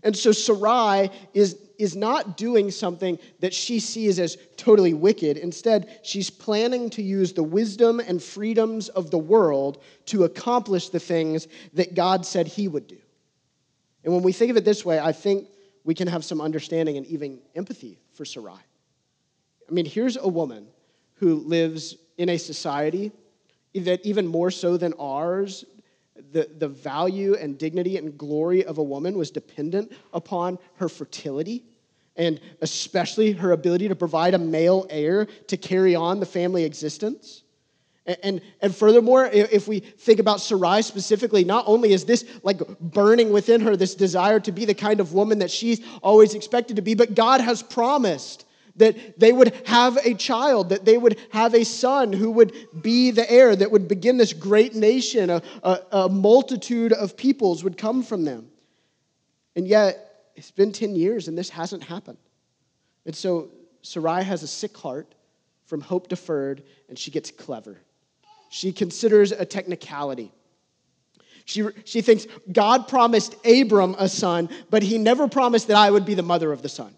And 0.03 0.15
so 0.15 0.31
Sarai 0.31 1.09
is, 1.33 1.57
is 1.77 1.95
not 1.95 2.37
doing 2.37 2.71
something 2.71 3.19
that 3.39 3.53
she 3.53 3.79
sees 3.79 4.19
as 4.19 4.37
totally 4.57 4.93
wicked. 4.93 5.37
Instead, 5.37 5.99
she's 6.03 6.29
planning 6.29 6.89
to 6.91 7.01
use 7.01 7.33
the 7.33 7.43
wisdom 7.43 7.99
and 7.99 8.21
freedoms 8.21 8.89
of 8.89 9.11
the 9.11 9.17
world 9.17 9.81
to 10.07 10.23
accomplish 10.23 10.89
the 10.89 10.99
things 10.99 11.47
that 11.73 11.95
God 11.95 12.25
said 12.25 12.47
he 12.47 12.67
would 12.67 12.87
do. 12.87 12.97
And 14.03 14.13
when 14.13 14.23
we 14.23 14.31
think 14.31 14.51
of 14.51 14.57
it 14.57 14.65
this 14.65 14.85
way, 14.85 14.99
I 14.99 15.11
think 15.11 15.47
we 15.83 15.93
can 15.93 16.07
have 16.07 16.23
some 16.23 16.41
understanding 16.41 16.97
and 16.97 17.05
even 17.07 17.39
empathy 17.55 17.99
for 18.13 18.25
Sarai. 18.25 18.53
I 18.53 19.71
mean, 19.71 19.85
here's 19.85 20.17
a 20.17 20.27
woman 20.27 20.67
who 21.15 21.35
lives 21.35 21.95
in 22.17 22.29
a 22.29 22.37
society 22.37 23.11
that, 23.75 24.05
even 24.05 24.25
more 24.25 24.51
so 24.51 24.77
than 24.77 24.93
ours, 24.99 25.65
the, 26.31 26.49
the 26.57 26.67
value 26.67 27.35
and 27.35 27.57
dignity 27.57 27.97
and 27.97 28.17
glory 28.17 28.63
of 28.63 28.77
a 28.77 28.83
woman 28.83 29.17
was 29.17 29.31
dependent 29.31 29.91
upon 30.13 30.59
her 30.75 30.89
fertility 30.89 31.63
and 32.15 32.39
especially 32.61 33.31
her 33.31 33.53
ability 33.53 33.87
to 33.87 33.95
provide 33.95 34.33
a 34.33 34.37
male 34.37 34.85
heir 34.89 35.25
to 35.47 35.57
carry 35.57 35.95
on 35.95 36.19
the 36.19 36.25
family 36.25 36.65
existence. 36.65 37.43
And, 38.05 38.17
and, 38.23 38.41
and, 38.61 38.75
furthermore, 38.75 39.27
if 39.27 39.67
we 39.67 39.79
think 39.79 40.19
about 40.19 40.41
Sarai 40.41 40.81
specifically, 40.81 41.43
not 41.43 41.63
only 41.67 41.93
is 41.93 42.05
this 42.05 42.25
like 42.43 42.59
burning 42.79 43.31
within 43.31 43.61
her 43.61 43.77
this 43.77 43.95
desire 43.95 44.39
to 44.41 44.51
be 44.51 44.65
the 44.65 44.73
kind 44.73 44.99
of 44.99 45.13
woman 45.13 45.39
that 45.39 45.51
she's 45.51 45.81
always 46.03 46.33
expected 46.33 46.75
to 46.75 46.81
be, 46.81 46.93
but 46.93 47.15
God 47.15 47.39
has 47.39 47.63
promised 47.63 48.45
that 48.79 49.19
they 49.19 49.31
would 49.31 49.53
have 49.65 49.97
a 49.97 50.13
child, 50.13 50.69
that 50.69 50.85
they 50.85 50.97
would 50.97 51.17
have 51.31 51.53
a 51.53 51.63
son 51.63 52.11
who 52.11 52.31
would 52.31 52.53
be 52.81 53.11
the 53.11 53.29
heir, 53.31 53.55
that 53.55 53.71
would 53.71 53.87
begin 53.87 54.17
this 54.17 54.33
great 54.33 54.75
nation, 54.75 55.29
a, 55.29 55.41
a, 55.63 55.79
a 55.91 56.09
multitude 56.09 56.91
of 56.93 57.15
peoples 57.15 57.63
would 57.63 57.77
come 57.77 58.01
from 58.01 58.25
them. 58.25 58.49
And 59.55 59.67
yet, 59.67 60.31
it's 60.35 60.51
been 60.51 60.71
10 60.71 60.95
years 60.95 61.27
and 61.27 61.37
this 61.37 61.49
hasn't 61.49 61.83
happened. 61.83 62.17
And 63.05 63.15
so 63.15 63.49
Sarai 63.81 64.23
has 64.23 64.43
a 64.43 64.47
sick 64.47 64.75
heart 64.77 65.13
from 65.65 65.81
hope 65.81 66.07
deferred, 66.07 66.63
and 66.89 66.97
she 66.97 67.11
gets 67.11 67.29
clever. 67.29 67.77
She 68.49 68.71
considers 68.71 69.31
a 69.31 69.45
technicality. 69.45 70.31
She, 71.45 71.63
she 71.85 72.01
thinks 72.01 72.25
God 72.51 72.87
promised 72.87 73.35
Abram 73.45 73.95
a 73.99 74.09
son, 74.09 74.49
but 74.69 74.81
he 74.81 74.97
never 74.97 75.27
promised 75.27 75.67
that 75.67 75.77
I 75.77 75.91
would 75.91 76.05
be 76.05 76.15
the 76.15 76.23
mother 76.23 76.51
of 76.51 76.63
the 76.63 76.69
son. 76.69 76.95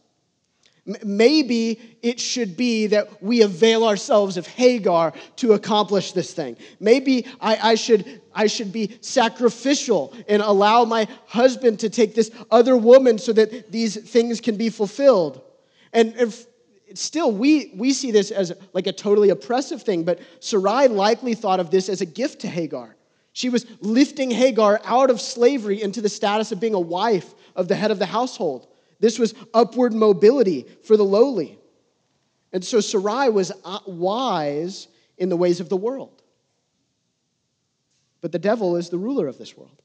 Maybe 0.86 1.98
it 2.02 2.20
should 2.20 2.58
be 2.58 2.88
that 2.88 3.22
we 3.22 3.44
avail 3.44 3.86
ourselves 3.86 4.36
of 4.36 4.48
Hagar 4.48 5.14
to 5.36 5.54
accomplish 5.54 6.12
this 6.14 6.34
thing. 6.34 6.58
Maybe 6.80 7.28
I, 7.40 7.72
I, 7.72 7.76
should, 7.76 8.22
I 8.34 8.48
should 8.48 8.72
be 8.74 8.98
sacrificial 9.02 10.16
and 10.28 10.42
allow 10.42 10.86
my 10.86 11.08
husband 11.28 11.80
to 11.82 11.90
take 11.90 12.16
this 12.16 12.32
other 12.50 12.76
woman 12.76 13.20
so 13.20 13.32
that 13.34 13.72
these 13.72 13.96
things 14.10 14.42
can 14.42 14.58
be 14.58 14.70
fulfilled. 14.70 15.44
And 15.94 16.16
if, 16.18 16.48
still, 16.96 17.32
we, 17.32 17.74
we 17.76 17.94
see 17.94 18.10
this 18.10 18.32
as 18.32 18.52
like 18.74 18.88
a 18.88 18.92
totally 18.92 19.30
oppressive 19.30 19.84
thing, 19.84 20.04
but 20.04 20.20
Sarai 20.40 20.88
likely 20.88 21.36
thought 21.36 21.60
of 21.60 21.70
this 21.70 21.90
as 21.90 22.02
a 22.02 22.08
gift 22.08 22.42
to 22.42 22.48
Hagar. 22.48 22.96
She 23.34 23.50
was 23.50 23.68
lifting 23.82 24.32
Hagar 24.32 24.82
out 24.84 25.12
of 25.12 25.22
slavery 25.22 25.82
into 25.82 26.02
the 26.02 26.10
status 26.10 26.52
of 26.52 26.60
being 26.60 26.74
a 26.74 26.80
wife 26.80 27.36
of 27.56 27.68
the 27.68 27.76
head 27.76 27.92
of 27.92 28.00
the 28.00 28.08
household. 28.08 28.68
This 29.02 29.20
was 29.20 29.34
upward 29.54 29.94
mobility 29.94 30.66
for 30.84 30.96
the 30.96 31.04
lowly. 31.04 31.60
And 32.54 32.64
so 32.64 32.80
Sarai 32.80 33.30
was 33.30 33.52
uh, 33.66 33.80
wise 33.86 34.88
in 35.18 35.30
the 35.30 35.36
ways 35.36 35.60
of 35.60 35.68
the 35.68 35.78
world. 35.78 36.22
But 38.22 38.32
the 38.32 38.40
devil 38.40 38.78
is 38.78 38.90
the 38.90 39.00
ruler 39.00 39.28
of 39.28 39.38
this 39.38 39.58
world. 39.58 39.82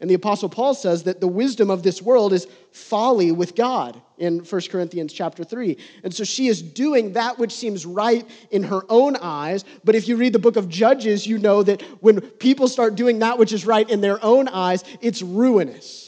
And 0.00 0.08
the 0.08 0.14
Apostle 0.14 0.48
Paul 0.48 0.74
says 0.74 1.02
that 1.04 1.20
the 1.20 1.26
wisdom 1.26 1.70
of 1.70 1.82
this 1.82 2.00
world 2.00 2.32
is 2.32 2.46
folly 2.70 3.32
with 3.32 3.56
God 3.56 4.00
in 4.16 4.40
1 4.40 4.60
Corinthians 4.70 5.12
chapter 5.12 5.42
3. 5.42 5.76
And 6.04 6.14
so 6.14 6.22
she 6.22 6.46
is 6.46 6.62
doing 6.62 7.14
that 7.14 7.36
which 7.36 7.50
seems 7.50 7.84
right 7.84 8.24
in 8.52 8.62
her 8.62 8.82
own 8.88 9.16
eyes. 9.16 9.64
But 9.82 9.96
if 9.96 10.06
you 10.06 10.16
read 10.16 10.32
the 10.32 10.38
book 10.38 10.54
of 10.54 10.68
Judges, 10.68 11.26
you 11.26 11.38
know 11.38 11.64
that 11.64 11.82
when 12.00 12.20
people 12.20 12.68
start 12.68 12.94
doing 12.94 13.18
that 13.18 13.38
which 13.38 13.52
is 13.52 13.66
right 13.66 13.88
in 13.90 14.00
their 14.00 14.24
own 14.24 14.46
eyes, 14.46 14.84
it's 15.00 15.20
ruinous. 15.20 16.07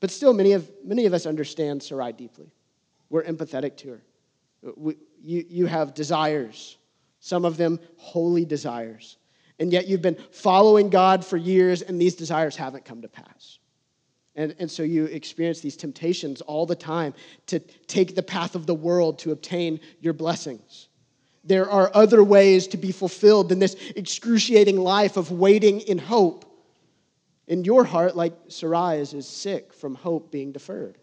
But 0.00 0.10
still, 0.10 0.32
many 0.32 0.52
of, 0.52 0.70
many 0.84 1.06
of 1.06 1.14
us 1.14 1.26
understand 1.26 1.82
Sarai 1.82 2.12
deeply. 2.12 2.52
We're 3.08 3.24
empathetic 3.24 3.76
to 3.78 3.88
her. 3.88 4.02
We, 4.76 4.96
you, 5.22 5.44
you 5.48 5.66
have 5.66 5.94
desires, 5.94 6.76
some 7.20 7.44
of 7.44 7.56
them 7.56 7.80
holy 7.96 8.44
desires. 8.44 9.16
And 9.58 9.72
yet 9.72 9.86
you've 9.86 10.02
been 10.02 10.18
following 10.32 10.90
God 10.90 11.24
for 11.24 11.36
years, 11.36 11.82
and 11.82 12.00
these 12.00 12.14
desires 12.14 12.56
haven't 12.56 12.84
come 12.84 13.02
to 13.02 13.08
pass. 13.08 13.58
And, 14.34 14.54
and 14.58 14.70
so 14.70 14.82
you 14.82 15.06
experience 15.06 15.60
these 15.60 15.76
temptations 15.76 16.42
all 16.42 16.66
the 16.66 16.76
time 16.76 17.14
to 17.46 17.58
take 17.58 18.14
the 18.14 18.22
path 18.22 18.54
of 18.54 18.66
the 18.66 18.74
world 18.74 19.18
to 19.20 19.32
obtain 19.32 19.80
your 20.00 20.12
blessings. 20.12 20.88
There 21.42 21.70
are 21.70 21.90
other 21.94 22.22
ways 22.22 22.66
to 22.68 22.76
be 22.76 22.92
fulfilled 22.92 23.48
than 23.48 23.60
this 23.60 23.76
excruciating 23.94 24.78
life 24.78 25.16
of 25.16 25.30
waiting 25.30 25.80
in 25.80 25.96
hope 25.96 26.44
in 27.48 27.64
your 27.64 27.84
heart, 27.84 28.16
like 28.16 28.34
Sarai 28.48 28.98
is, 28.98 29.14
is 29.14 29.26
sick 29.26 29.72
from 29.72 29.94
hope 29.94 30.30
being 30.30 30.52
deferred. 30.52 30.98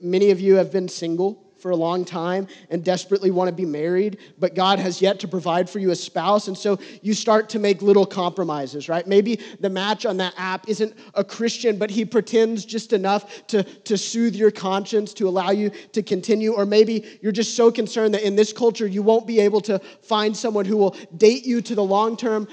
Many 0.00 0.30
of 0.30 0.40
you 0.40 0.56
have 0.56 0.72
been 0.72 0.88
single 0.88 1.44
for 1.58 1.70
a 1.70 1.76
long 1.76 2.04
time 2.04 2.46
and 2.68 2.84
desperately 2.84 3.30
want 3.30 3.48
to 3.48 3.54
be 3.54 3.64
married, 3.64 4.18
but 4.38 4.54
God 4.54 4.78
has 4.78 5.00
yet 5.00 5.20
to 5.20 5.28
provide 5.28 5.70
for 5.70 5.78
you 5.78 5.92
a 5.92 5.96
spouse. 5.96 6.46
And 6.48 6.58
so 6.58 6.78
you 7.00 7.14
start 7.14 7.48
to 7.50 7.58
make 7.58 7.80
little 7.80 8.04
compromises, 8.04 8.88
right? 8.88 9.06
Maybe 9.06 9.40
the 9.60 9.70
match 9.70 10.04
on 10.04 10.18
that 10.18 10.34
app 10.36 10.68
isn't 10.68 10.94
a 11.14 11.24
Christian, 11.24 11.78
but 11.78 11.90
he 11.90 12.04
pretends 12.04 12.66
just 12.66 12.92
enough 12.92 13.46
to, 13.46 13.62
to 13.62 13.96
soothe 13.96 14.34
your 14.34 14.50
conscience, 14.50 15.14
to 15.14 15.26
allow 15.26 15.52
you 15.52 15.70
to 15.92 16.02
continue. 16.02 16.52
Or 16.52 16.66
maybe 16.66 17.18
you're 17.22 17.32
just 17.32 17.56
so 17.56 17.72
concerned 17.72 18.12
that 18.12 18.26
in 18.26 18.36
this 18.36 18.52
culture 18.52 18.86
you 18.86 19.02
won't 19.02 19.26
be 19.26 19.40
able 19.40 19.62
to 19.62 19.78
find 20.02 20.36
someone 20.36 20.66
who 20.66 20.76
will 20.76 20.94
date 21.16 21.46
you 21.46 21.62
to 21.62 21.74
the 21.74 21.84
long 21.84 22.18
term 22.18 22.46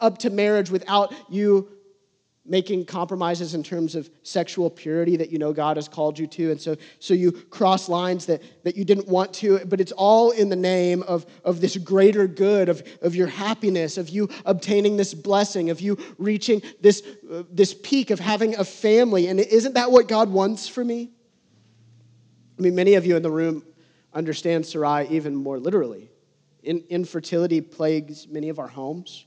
up 0.00 0.18
to 0.18 0.30
marriage 0.30 0.68
without 0.68 1.14
you 1.30 1.68
making 2.48 2.86
compromises 2.86 3.54
in 3.54 3.62
terms 3.62 3.94
of 3.94 4.08
sexual 4.22 4.70
purity 4.70 5.16
that 5.16 5.30
you 5.30 5.38
know 5.38 5.52
God 5.52 5.76
has 5.76 5.86
called 5.86 6.18
you 6.18 6.26
to. 6.28 6.50
And 6.50 6.60
so, 6.60 6.76
so 6.98 7.12
you 7.14 7.30
cross 7.30 7.88
lines 7.88 8.26
that, 8.26 8.42
that 8.64 8.74
you 8.74 8.84
didn't 8.84 9.06
want 9.06 9.32
to, 9.34 9.58
but 9.66 9.80
it's 9.80 9.92
all 9.92 10.30
in 10.30 10.48
the 10.48 10.56
name 10.56 11.02
of, 11.02 11.26
of 11.44 11.60
this 11.60 11.76
greater 11.76 12.26
good, 12.26 12.68
of, 12.68 12.82
of 13.02 13.14
your 13.14 13.26
happiness, 13.26 13.98
of 13.98 14.08
you 14.08 14.28
obtaining 14.46 14.96
this 14.96 15.12
blessing, 15.12 15.70
of 15.70 15.80
you 15.80 15.98
reaching 16.16 16.62
this, 16.80 17.02
uh, 17.30 17.42
this 17.50 17.74
peak 17.74 18.10
of 18.10 18.18
having 18.18 18.56
a 18.56 18.64
family. 18.64 19.28
And 19.28 19.38
isn't 19.38 19.74
that 19.74 19.90
what 19.90 20.08
God 20.08 20.30
wants 20.30 20.66
for 20.66 20.84
me? 20.84 21.10
I 22.58 22.62
mean, 22.62 22.74
many 22.74 22.94
of 22.94 23.06
you 23.06 23.14
in 23.16 23.22
the 23.22 23.30
room 23.30 23.62
understand 24.14 24.64
Sarai 24.66 25.06
even 25.10 25.34
more 25.34 25.58
literally. 25.58 26.10
In, 26.62 26.82
infertility 26.88 27.60
plagues 27.60 28.26
many 28.26 28.48
of 28.48 28.58
our 28.58 28.66
homes. 28.66 29.26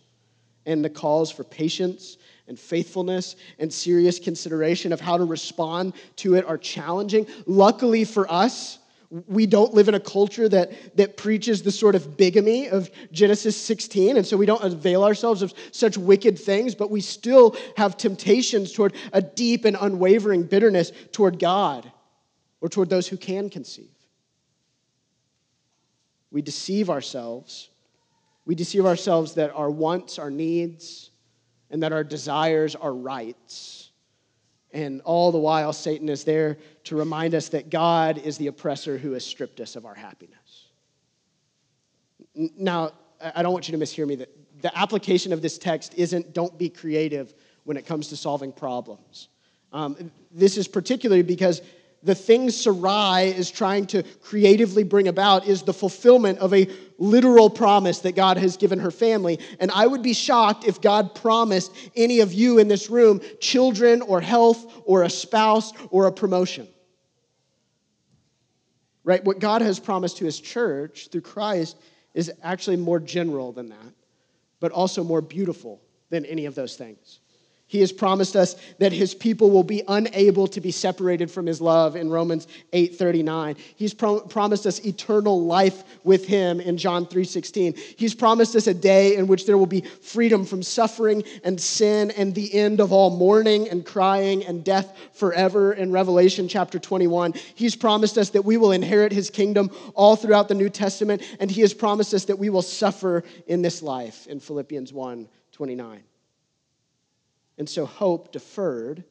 and 0.66 0.84
the 0.84 0.90
calls 0.90 1.32
for 1.32 1.44
patience 1.44 2.18
and 2.52 2.60
faithfulness 2.60 3.38
and 3.60 3.72
serious 3.72 4.20
consideration 4.20 4.92
of 4.92 5.00
how 5.00 5.16
to 5.16 5.24
respond 5.24 5.94
to 6.18 6.36
it 6.36 6.46
are 6.46 6.58
challenging. 6.58 7.26
Luckily 7.46 8.04
for 8.04 8.30
us, 8.30 8.80
we 9.26 9.46
don't 9.46 9.74
live 9.74 9.88
in 9.88 9.96
a 9.96 10.02
culture 10.02 10.50
that, 10.50 10.98
that 10.98 11.16
preaches 11.16 11.62
the 11.62 11.72
sort 11.72 11.96
of 11.96 12.18
bigamy 12.18 12.68
of 12.68 12.92
Genesis 13.14 13.56
16, 13.56 14.18
and 14.18 14.26
so 14.26 14.36
we 14.36 14.46
don't 14.46 14.62
avail 14.62 15.06
ourselves 15.06 15.42
of 15.42 15.54
such 15.72 15.98
wicked 15.98 16.38
things, 16.38 16.76
but 16.76 16.92
we 16.92 17.00
still 17.00 17.56
have 17.78 17.96
temptations 17.96 18.74
toward 18.74 18.94
a 19.14 19.22
deep 19.22 19.64
and 19.64 19.78
unwavering 19.80 20.44
bitterness 20.44 20.92
toward 21.14 21.40
God 21.40 21.90
or 22.60 22.68
toward 22.68 22.90
those 22.90 23.08
who 23.08 23.16
can 23.16 23.50
conceive. 23.50 23.96
We 26.32 26.42
deceive 26.42 26.90
ourselves. 26.90 27.70
We 28.46 28.56
deceive 28.56 28.86
ourselves 28.86 29.36
that 29.36 29.54
our 29.54 29.70
wants, 29.70 30.20
our 30.20 30.32
needs, 30.32 31.11
and 31.72 31.82
that 31.82 31.94
our 31.94 32.04
desires 32.04 32.76
are 32.76 32.94
rights. 32.94 33.90
And 34.74 35.02
all 35.02 35.32
the 35.32 35.40
while, 35.40 35.74
Satan 35.74 36.08
is 36.10 36.24
there 36.24 36.58
to 36.86 36.96
remind 36.96 37.34
us 37.34 37.50
that 37.50 37.70
God 37.70 38.18
is 38.20 38.38
the 38.38 38.48
oppressor 38.48 38.98
who 38.98 39.14
has 39.14 39.26
stripped 39.26 39.60
us 39.60 39.76
of 39.76 39.86
our 39.86 39.96
happiness. 39.96 40.68
Now, 42.36 42.92
I 43.20 43.42
don't 43.42 43.54
want 43.54 43.68
you 43.68 43.78
to 43.78 43.84
mishear 43.84 44.08
me 44.08 44.16
that 44.16 44.30
the 44.62 44.78
application 44.78 45.34
of 45.34 45.42
this 45.42 45.58
text 45.58 45.94
isn't 45.96 46.34
don't 46.34 46.58
be 46.58 46.70
creative 46.70 47.34
when 47.64 47.78
it 47.78 47.86
comes 47.86 48.08
to 48.10 48.18
solving 48.18 48.52
problems. 48.52 49.30
Um, 49.74 50.12
this 50.32 50.58
is 50.58 50.68
particularly 50.68 51.24
because 51.24 51.62
the 52.04 52.16
thing 52.16 52.50
Sarai 52.50 53.30
is 53.30 53.52
trying 53.52 53.86
to 53.88 54.04
creatively 54.22 54.84
bring 54.84 55.08
about 55.08 55.46
is 55.46 55.62
the 55.62 55.74
fulfillment 55.74 56.40
of 56.40 56.54
a 56.54 56.68
literal 56.98 57.50
promise 57.50 58.00
that 58.00 58.16
God 58.16 58.38
has 58.38 58.58
given 58.58 58.80
her 58.80 58.92
family. 58.92 59.40
And 59.60 59.70
I 59.72 59.86
would 59.86 60.02
be 60.02 60.14
shocked 60.14 60.66
if 60.66 60.82
God 60.82 61.14
promised 61.14 61.72
any 61.96 62.20
of 62.22 62.34
you 62.34 62.58
in 62.58 62.68
this 62.68 62.90
room 62.90 63.22
children 63.40 64.02
or 64.02 64.20
health 64.20 64.82
or 64.86 65.04
a 65.04 65.10
spouse 65.10 65.74
or 65.90 66.08
a 66.08 66.12
promotion. 66.12 66.68
Right? 69.04 69.24
What 69.24 69.40
God 69.40 69.62
has 69.62 69.80
promised 69.80 70.18
to 70.18 70.26
his 70.26 70.40
church 70.40 71.10
through 71.12 71.22
Christ 71.22 71.78
is 72.14 72.32
actually 72.44 72.78
more 72.78 73.00
general 73.00 73.52
than 73.52 73.70
that, 73.70 73.94
but 74.60 74.72
also 74.72 75.04
more 75.04 75.22
beautiful 75.22 75.82
than 76.10 76.26
any 76.26 76.46
of 76.46 76.56
those 76.56 76.76
things. 76.76 77.20
He 77.72 77.80
has 77.80 77.94
promised 77.94 78.36
us 78.36 78.58
that 78.80 78.92
his 78.92 79.16
people 79.16 79.50
will 79.50 79.64
be 79.64 79.82
unable 79.88 80.46
to 80.46 80.60
be 80.60 80.72
separated 80.72 81.32
from 81.32 81.46
his 81.46 81.62
love 81.62 81.96
in 81.96 82.10
Romans 82.10 82.46
8:39. 82.74 83.56
He's 83.78 83.94
pro- 83.94 84.20
promised 84.20 84.66
us 84.66 84.86
eternal 84.86 85.42
life 85.46 85.86
with 86.04 86.26
him 86.26 86.60
in 86.60 86.76
John 86.76 87.06
3:16. 87.06 87.74
He's 87.96 88.14
promised 88.14 88.58
us 88.58 88.68
a 88.68 88.74
day 88.74 89.16
in 89.16 89.26
which 89.26 89.46
there 89.46 89.58
will 89.58 89.68
be 89.68 89.86
freedom 90.02 90.44
from 90.44 90.64
suffering 90.64 91.24
and 91.46 91.62
sin 91.62 92.12
and 92.12 92.36
the 92.36 92.54
end 92.54 92.82
of 92.82 92.92
all 92.92 93.10
mourning 93.10 93.70
and 93.70 93.86
crying 93.86 94.44
and 94.44 94.66
death 94.66 94.94
forever 95.14 95.72
in 95.72 95.94
Revelation 95.94 96.50
chapter 96.50 96.78
21. 96.78 97.34
He's 97.56 97.78
promised 97.78 98.18
us 98.18 98.32
that 98.32 98.44
we 98.44 98.58
will 98.58 98.74
inherit 98.74 99.14
his 99.14 99.30
kingdom 99.30 99.72
all 99.96 100.18
throughout 100.18 100.50
the 100.50 100.56
New 100.56 100.70
Testament 100.70 101.22
and 101.40 101.50
he 101.50 101.62
has 101.62 101.74
promised 101.74 102.14
us 102.14 102.26
that 102.26 102.38
we 102.38 102.50
will 102.50 102.64
suffer 102.64 103.24
in 103.48 103.62
this 103.62 103.82
life 103.82 104.28
in 104.28 104.42
Philippians 104.42 104.92
1:29. 104.92 106.02
And 107.58 107.70
so, 107.70 107.86
hope 107.86 108.32
deferred, 108.32 109.04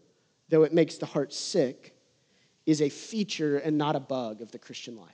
though 0.49 0.63
it 0.63 0.73
makes 0.73 0.97
the 0.97 1.07
heart 1.07 1.33
sick, 1.33 1.95
is 2.67 2.83
a 2.83 2.89
feature 2.89 3.59
and 3.59 3.77
not 3.79 3.97
a 3.97 4.01
bug 4.01 4.43
of 4.43 4.51
the 4.53 4.59
Christian 4.59 4.97
life. 4.97 5.09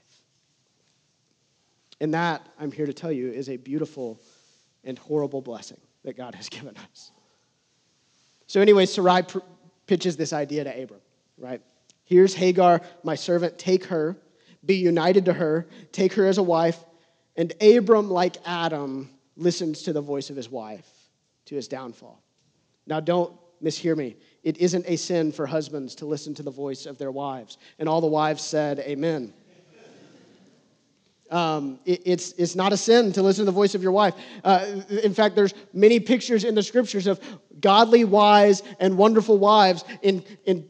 And 1.99 2.13
that, 2.13 2.47
I'm 2.59 2.71
here 2.71 2.85
to 2.85 2.93
tell 2.93 3.11
you, 3.11 3.31
is 3.31 3.49
a 3.49 3.57
beautiful 3.57 4.21
and 4.83 4.97
horrible 4.97 5.41
blessing 5.41 5.79
that 6.03 6.15
God 6.15 6.35
has 6.35 6.49
given 6.49 6.75
us. 6.77 7.11
So, 8.47 8.61
anyway, 8.61 8.85
Sarai 8.85 9.23
pr- 9.23 9.39
pitches 9.87 10.15
this 10.17 10.33
idea 10.33 10.63
to 10.63 10.83
Abram, 10.83 11.01
right? 11.37 11.61
Here's 12.05 12.33
Hagar, 12.33 12.81
my 13.03 13.15
servant, 13.15 13.57
take 13.57 13.85
her, 13.85 14.15
be 14.65 14.75
united 14.75 15.25
to 15.25 15.33
her, 15.33 15.67
take 15.91 16.13
her 16.13 16.25
as 16.25 16.37
a 16.37 16.43
wife. 16.43 16.83
And 17.35 17.53
Abram, 17.61 18.09
like 18.09 18.37
Adam, 18.45 19.09
listens 19.35 19.83
to 19.83 19.93
the 19.93 20.01
voice 20.01 20.29
of 20.29 20.35
his 20.35 20.49
wife 20.49 20.87
to 21.45 21.55
his 21.55 21.67
downfall. 21.67 22.21
Now, 22.87 22.99
don't 22.99 23.33
mishear 23.61 23.95
me. 23.95 24.15
It 24.43 24.57
isn't 24.57 24.85
a 24.87 24.95
sin 24.95 25.31
for 25.31 25.45
husbands 25.45 25.95
to 25.95 26.05
listen 26.05 26.33
to 26.35 26.43
the 26.43 26.51
voice 26.51 26.85
of 26.85 26.97
their 26.97 27.11
wives. 27.11 27.57
And 27.79 27.89
all 27.89 28.01
the 28.01 28.07
wives 28.07 28.43
said, 28.43 28.79
Amen. 28.79 29.33
Um, 31.29 31.79
it, 31.85 32.01
it's, 32.05 32.31
it's 32.33 32.55
not 32.55 32.71
a 32.71 32.77
sin 32.77 33.11
to 33.13 33.21
listen 33.21 33.41
to 33.41 33.45
the 33.45 33.51
voice 33.51 33.75
of 33.75 33.83
your 33.83 33.91
wife. 33.91 34.13
Uh, 34.45 34.65
in 35.03 35.13
fact, 35.13 35.35
there's 35.35 35.53
many 35.73 35.99
pictures 35.99 36.45
in 36.45 36.55
the 36.55 36.63
scriptures 36.63 37.05
of 37.05 37.19
godly, 37.59 38.05
wise, 38.05 38.63
and 38.79 38.97
wonderful 38.97 39.37
wives 39.37 39.83
in, 40.01 40.23
in 40.45 40.65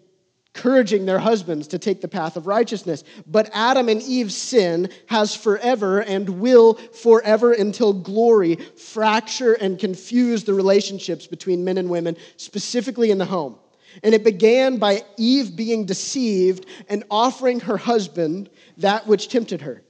encouraging 0.58 1.06
their 1.06 1.20
husbands 1.20 1.68
to 1.68 1.78
take 1.78 2.02
the 2.02 2.08
path 2.08 2.36
of 2.36 2.48
righteousness. 2.48 3.04
But 3.28 3.50
Adam 3.54 3.90
and 3.90 4.02
Eve's 4.02 4.36
sin 4.36 4.90
has 5.06 5.36
forever 5.36 6.00
and 6.02 6.28
will 6.28 6.74
forever 6.74 7.54
until 7.54 7.94
glory 7.94 8.56
fracture 8.56 9.54
and 9.54 9.78
confuse 9.78 10.44
the 10.44 10.56
relationships 10.56 11.28
between 11.28 11.64
men 11.64 11.78
and 11.78 11.90
women, 11.90 12.18
specifically 12.38 13.12
in 13.12 13.20
the 13.20 13.26
home. 13.26 13.58
And 14.04 14.16
it 14.16 14.24
began 14.24 14.78
by 14.78 15.04
Eve 15.18 15.56
being 15.56 15.86
deceived 15.86 16.66
and 16.90 17.04
offering 17.12 17.60
her 17.62 17.78
husband 17.78 18.50
that 18.78 19.06
which 19.06 19.30
tempted 19.30 19.62
her. 19.62 19.84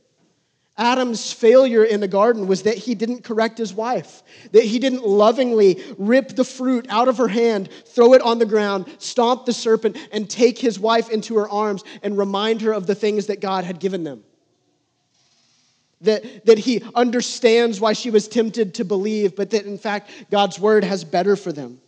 Adam's 0.78 1.34
failure 1.34 1.84
in 1.84 2.00
the 2.02 2.08
garden 2.08 2.46
was 2.46 2.64
that 2.64 2.78
he 2.78 2.94
didn't 2.94 3.24
correct 3.24 3.58
his 3.58 3.74
wife, 3.74 4.22
that 4.52 4.64
he 4.64 4.78
didn't 4.78 5.06
lovingly 5.06 5.84
rip 5.98 6.30
the 6.30 6.44
fruit 6.44 6.86
out 6.90 7.08
of 7.08 7.18
her 7.18 7.28
hand, 7.28 7.70
throw 7.88 8.14
it 8.14 8.22
on 8.22 8.38
the 8.38 8.46
ground, 8.46 8.86
stomp 9.00 9.46
the 9.46 9.54
serpent, 9.54 9.98
and 10.12 10.30
take 10.30 10.60
his 10.60 10.80
wife 10.80 11.10
into 11.10 11.36
her 11.38 11.50
arms 11.50 11.84
and 12.04 12.16
remind 12.16 12.62
her 12.62 12.72
of 12.72 12.86
the 12.86 12.94
things 12.94 13.26
that 13.26 13.42
God 13.42 13.64
had 13.64 13.80
given 13.80 14.04
them. 14.04 14.24
That, 16.02 16.46
that 16.46 16.60
he 16.60 16.84
understands 16.94 17.82
why 17.82 17.94
she 17.94 18.12
was 18.12 18.28
tempted 18.28 18.76
to 18.76 18.86
believe, 18.86 19.36
but 19.36 19.50
that 19.50 19.66
in 19.66 19.80
fact 19.80 20.12
God's 20.30 20.60
word 20.60 20.84
has 20.84 21.04
better 21.04 21.36
for 21.36 21.52
them. 21.52 21.82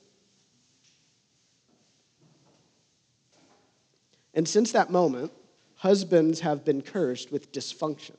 And 4.33 4.47
since 4.47 4.71
that 4.71 4.89
moment, 4.89 5.31
husbands 5.75 6.39
have 6.39 6.65
been 6.65 6.81
cursed 6.81 7.31
with 7.31 7.51
dysfunction 7.51 8.15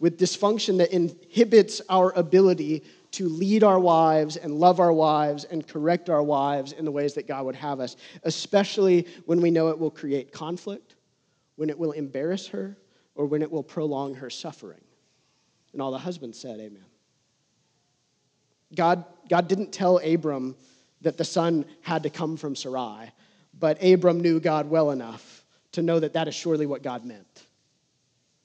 with 0.00 0.18
dysfunction 0.18 0.78
that 0.78 0.92
inhibits 0.92 1.80
our 1.88 2.10
ability 2.12 2.82
to 3.12 3.28
lead 3.28 3.62
our 3.62 3.78
wives 3.78 4.36
and 4.36 4.54
love 4.54 4.80
our 4.80 4.92
wives 4.92 5.44
and 5.44 5.66
correct 5.66 6.08
our 6.08 6.22
wives 6.22 6.72
in 6.72 6.84
the 6.84 6.90
ways 6.90 7.14
that 7.14 7.26
God 7.26 7.44
would 7.44 7.56
have 7.56 7.80
us, 7.80 7.96
especially 8.24 9.06
when 9.26 9.40
we 9.40 9.50
know 9.50 9.68
it 9.68 9.78
will 9.78 9.90
create 9.90 10.32
conflict, 10.32 10.94
when 11.56 11.70
it 11.70 11.78
will 11.78 11.92
embarrass 11.92 12.46
her, 12.48 12.76
or 13.14 13.26
when 13.26 13.42
it 13.42 13.50
will 13.50 13.62
prolong 13.62 14.14
her 14.14 14.30
suffering. 14.30 14.80
And 15.72 15.82
all 15.82 15.90
the 15.90 15.98
husbands 15.98 16.38
said, 16.38 16.58
Amen. 16.60 16.84
God, 18.74 19.04
God 19.28 19.48
didn't 19.48 19.72
tell 19.72 19.98
Abram 19.98 20.56
that 21.02 21.16
the 21.16 21.24
son 21.24 21.64
had 21.82 22.04
to 22.04 22.10
come 22.10 22.36
from 22.36 22.54
Sarai, 22.54 23.10
but 23.58 23.82
Abram 23.82 24.20
knew 24.20 24.38
God 24.38 24.70
well 24.70 24.92
enough 24.92 25.44
to 25.72 25.82
know 25.82 25.98
that 25.98 26.12
that 26.14 26.28
is 26.28 26.34
surely 26.34 26.66
what 26.66 26.82
God 26.82 27.04
meant. 27.04 27.44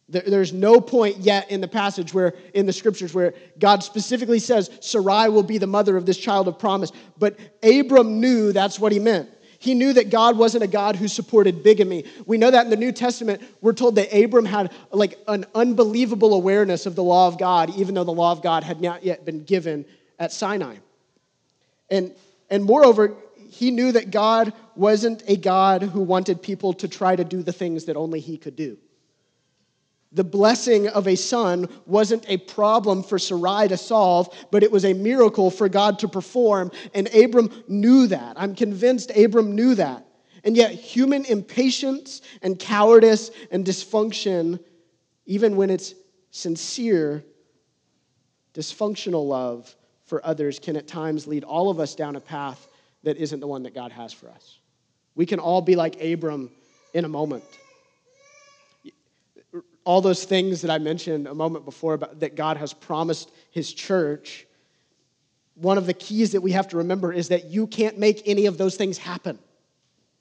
There's 0.08 0.54
no 0.54 0.80
point 0.80 1.18
yet 1.18 1.50
in 1.50 1.62
the 1.62 1.68
passage 1.68 2.14
where, 2.14 2.36
in 2.54 2.68
the 2.68 2.74
scriptures, 2.74 3.14
where 3.14 3.34
God 3.58 3.84
specifically 3.84 4.38
says 4.38 4.70
Sarai 4.80 5.30
will 5.30 5.44
be 5.44 5.58
the 5.58 5.66
mother 5.66 5.98
of 5.98 6.06
this 6.06 6.18
child 6.18 6.48
of 6.48 6.60
promise. 6.60 6.92
But 7.18 7.40
Abram 7.64 8.20
knew 8.20 8.52
that's 8.52 8.80
what 8.80 8.92
he 8.92 9.00
meant. 9.00 9.30
He 9.58 9.74
knew 9.74 9.94
that 9.94 10.12
God 10.12 10.38
wasn't 10.38 10.64
a 10.64 10.68
God 10.68 10.96
who 10.96 11.08
supported 11.08 11.64
bigamy. 11.64 12.06
We 12.28 12.38
know 12.38 12.52
that 12.52 12.66
in 12.66 12.70
the 12.70 12.78
New 12.78 12.92
Testament, 12.92 13.42
we're 13.62 13.74
told 13.74 13.96
that 13.96 14.16
Abram 14.16 14.46
had 14.46 14.72
like 14.92 15.18
an 15.28 15.46
unbelievable 15.56 16.36
awareness 16.36 16.86
of 16.86 16.96
the 16.96 17.02
law 17.02 17.28
of 17.28 17.40
God, 17.40 17.76
even 17.76 17.96
though 17.96 18.04
the 18.04 18.12
law 18.12 18.32
of 18.32 18.44
God 18.44 18.64
had 18.64 18.82
not 18.82 19.04
yet 19.04 19.26
been 19.26 19.44
given 19.44 19.86
at 20.20 20.32
Sinai. 20.32 20.76
And, 21.90 22.14
and 22.52 22.64
moreover, 22.64 23.16
he 23.50 23.72
knew 23.72 23.92
that 23.94 24.12
God 24.12 24.54
wasn't 24.76 25.24
a 25.28 25.36
God 25.36 25.82
who 25.82 26.02
wanted 26.02 26.44
people 26.44 26.74
to 26.74 26.88
try 26.88 27.16
to 27.16 27.24
do 27.24 27.42
the 27.42 27.54
things 27.54 27.86
that 27.86 27.96
only 27.96 28.20
he 28.20 28.38
could 28.38 28.56
do 28.56 28.78
the 30.16 30.24
blessing 30.24 30.88
of 30.88 31.08
a 31.08 31.16
son 31.16 31.68
wasn't 31.86 32.26
a 32.30 32.38
problem 32.38 33.04
for 33.04 33.20
Sarai 33.20 33.68
to 33.68 33.76
solve, 33.76 34.34
but 34.50 34.64
it 34.64 34.72
was 34.72 34.86
a 34.86 34.94
miracle 34.94 35.52
for 35.52 35.68
God 35.68 36.00
to 36.00 36.08
perform. 36.08 36.72
And 36.94 37.14
Abram 37.14 37.52
knew 37.68 38.08
that. 38.08 38.38
I'm 38.40 38.56
convinced 38.56 39.12
Abram 39.16 39.56
knew 39.56 39.76
that. 39.76 40.08
And 40.46 40.56
yet, 40.56 40.72
human 40.72 41.26
impatience 41.26 42.22
and 42.42 42.58
cowardice 42.58 43.30
and 43.52 43.66
dysfunction, 43.66 44.60
even 45.26 45.58
when 45.58 45.70
it's 45.70 45.94
sincere, 46.32 47.26
dysfunctional 48.54 49.28
love 49.28 49.76
for 50.06 50.26
others, 50.26 50.60
can 50.60 50.78
at 50.78 50.88
times 50.88 51.28
lead 51.28 51.44
all 51.44 51.70
of 51.70 51.80
us 51.80 51.94
down 51.94 52.16
a 52.16 52.22
path 52.22 52.70
that 53.04 53.18
isn't 53.18 53.42
the 53.42 53.48
one 53.48 53.64
that 53.64 53.76
God 53.76 53.92
has 53.92 54.14
for 54.14 54.30
us. 54.30 54.60
We 55.14 55.26
can 55.26 55.40
all 55.40 55.62
be 55.62 55.76
like 55.76 56.02
Abram 56.02 56.52
in 56.94 57.04
a 57.04 57.10
moment 57.10 57.44
all 59.86 60.02
those 60.02 60.26
things 60.26 60.62
that 60.62 60.72
I 60.72 60.80
mentioned 60.80 61.28
a 61.28 61.34
moment 61.34 61.64
before 61.64 61.94
about, 61.94 62.20
that 62.20 62.36
God 62.36 62.58
has 62.58 62.74
promised 62.74 63.32
his 63.52 63.72
church, 63.72 64.46
one 65.54 65.78
of 65.78 65.86
the 65.86 65.94
keys 65.94 66.34
that 66.34 66.42
we 66.42 66.52
have 66.52 66.68
to 66.70 66.78
remember 66.78 67.14
is 67.14 67.30
that 67.30 67.46
you 67.46 67.68
can't 67.68 67.98
make 67.98 68.24
any 68.26 68.48
of 68.48 68.58
those 68.58 68.76
things 68.76 68.98
happen. 68.98 69.40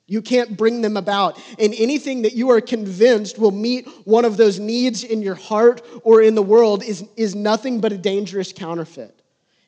You 0.07 0.21
can't 0.21 0.55
bring 0.55 0.81
them 0.81 0.97
about. 0.97 1.39
And 1.59 1.73
anything 1.73 2.21
that 2.21 2.33
you 2.33 2.51
are 2.51 2.61
convinced 2.61 3.39
will 3.39 3.51
meet 3.51 3.87
one 4.05 4.23
of 4.23 4.37
those 4.37 4.59
needs 4.59 5.03
in 5.03 5.21
your 5.21 5.35
heart 5.35 5.81
or 6.03 6.21
in 6.21 6.35
the 6.35 6.43
world 6.43 6.83
is, 6.83 7.03
is 7.17 7.33
nothing 7.33 7.81
but 7.81 7.91
a 7.91 7.97
dangerous 7.97 8.53
counterfeit. 8.53 9.23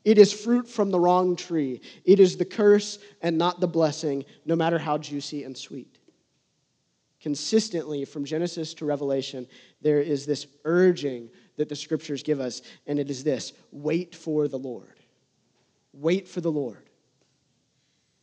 It 0.06 0.18
is 0.18 0.32
fruit 0.32 0.70
from 0.70 0.92
the 0.92 1.00
wrong 1.00 1.36
tree. 1.36 1.82
It 2.06 2.20
is 2.20 2.38
the 2.38 2.46
curse 2.46 3.00
and 3.22 3.38
not 3.38 3.60
the 3.60 3.68
blessing, 3.68 4.26
no 4.46 4.56
matter 4.56 4.78
how 4.78 5.00
juicy 5.00 5.44
and 5.44 5.58
sweet. 5.58 5.98
Consistently, 7.20 8.06
from 8.06 8.24
Genesis 8.24 8.76
to 8.76 8.86
Revelation, 8.86 9.48
there 9.82 10.02
is 10.02 10.26
this 10.26 10.48
urging 10.66 11.30
that 11.58 11.70
the 11.70 11.76
scriptures 11.76 12.24
give 12.24 12.40
us, 12.40 12.62
and 12.86 13.00
it 13.00 13.10
is 13.10 13.24
this 13.24 13.54
wait 13.72 14.16
for 14.16 14.48
the 14.48 14.58
Lord. 14.58 15.00
Wait 15.94 16.28
for 16.28 16.42
the 16.42 16.52
Lord. 16.52 16.90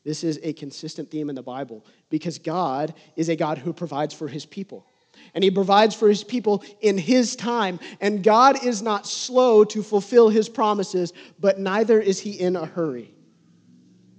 This 0.05 0.23
is 0.23 0.39
a 0.43 0.53
consistent 0.53 1.11
theme 1.11 1.31
in 1.31 1.35
the 1.35 1.43
Bible 1.43 1.85
because 2.11 2.39
God 2.39 2.95
is 3.17 3.29
a 3.29 3.37
God 3.37 3.59
who 3.59 3.73
provides 3.73 4.13
for 4.13 4.29
his 4.29 4.45
people. 4.45 4.87
And 5.35 5.43
he 5.43 5.51
provides 5.51 5.95
for 5.95 6.09
his 6.09 6.25
people 6.25 6.63
in 6.81 6.99
his 6.99 7.37
time. 7.37 7.81
And 8.01 8.23
God 8.23 8.65
is 8.65 8.83
not 8.83 9.07
slow 9.07 9.65
to 9.65 9.83
fulfill 9.83 10.29
his 10.29 10.49
promises, 10.49 11.13
but 11.39 11.59
neither 11.59 12.01
is 12.01 12.21
he 12.21 12.33
in 12.33 12.57
a 12.57 12.67
hurry. 12.67 13.15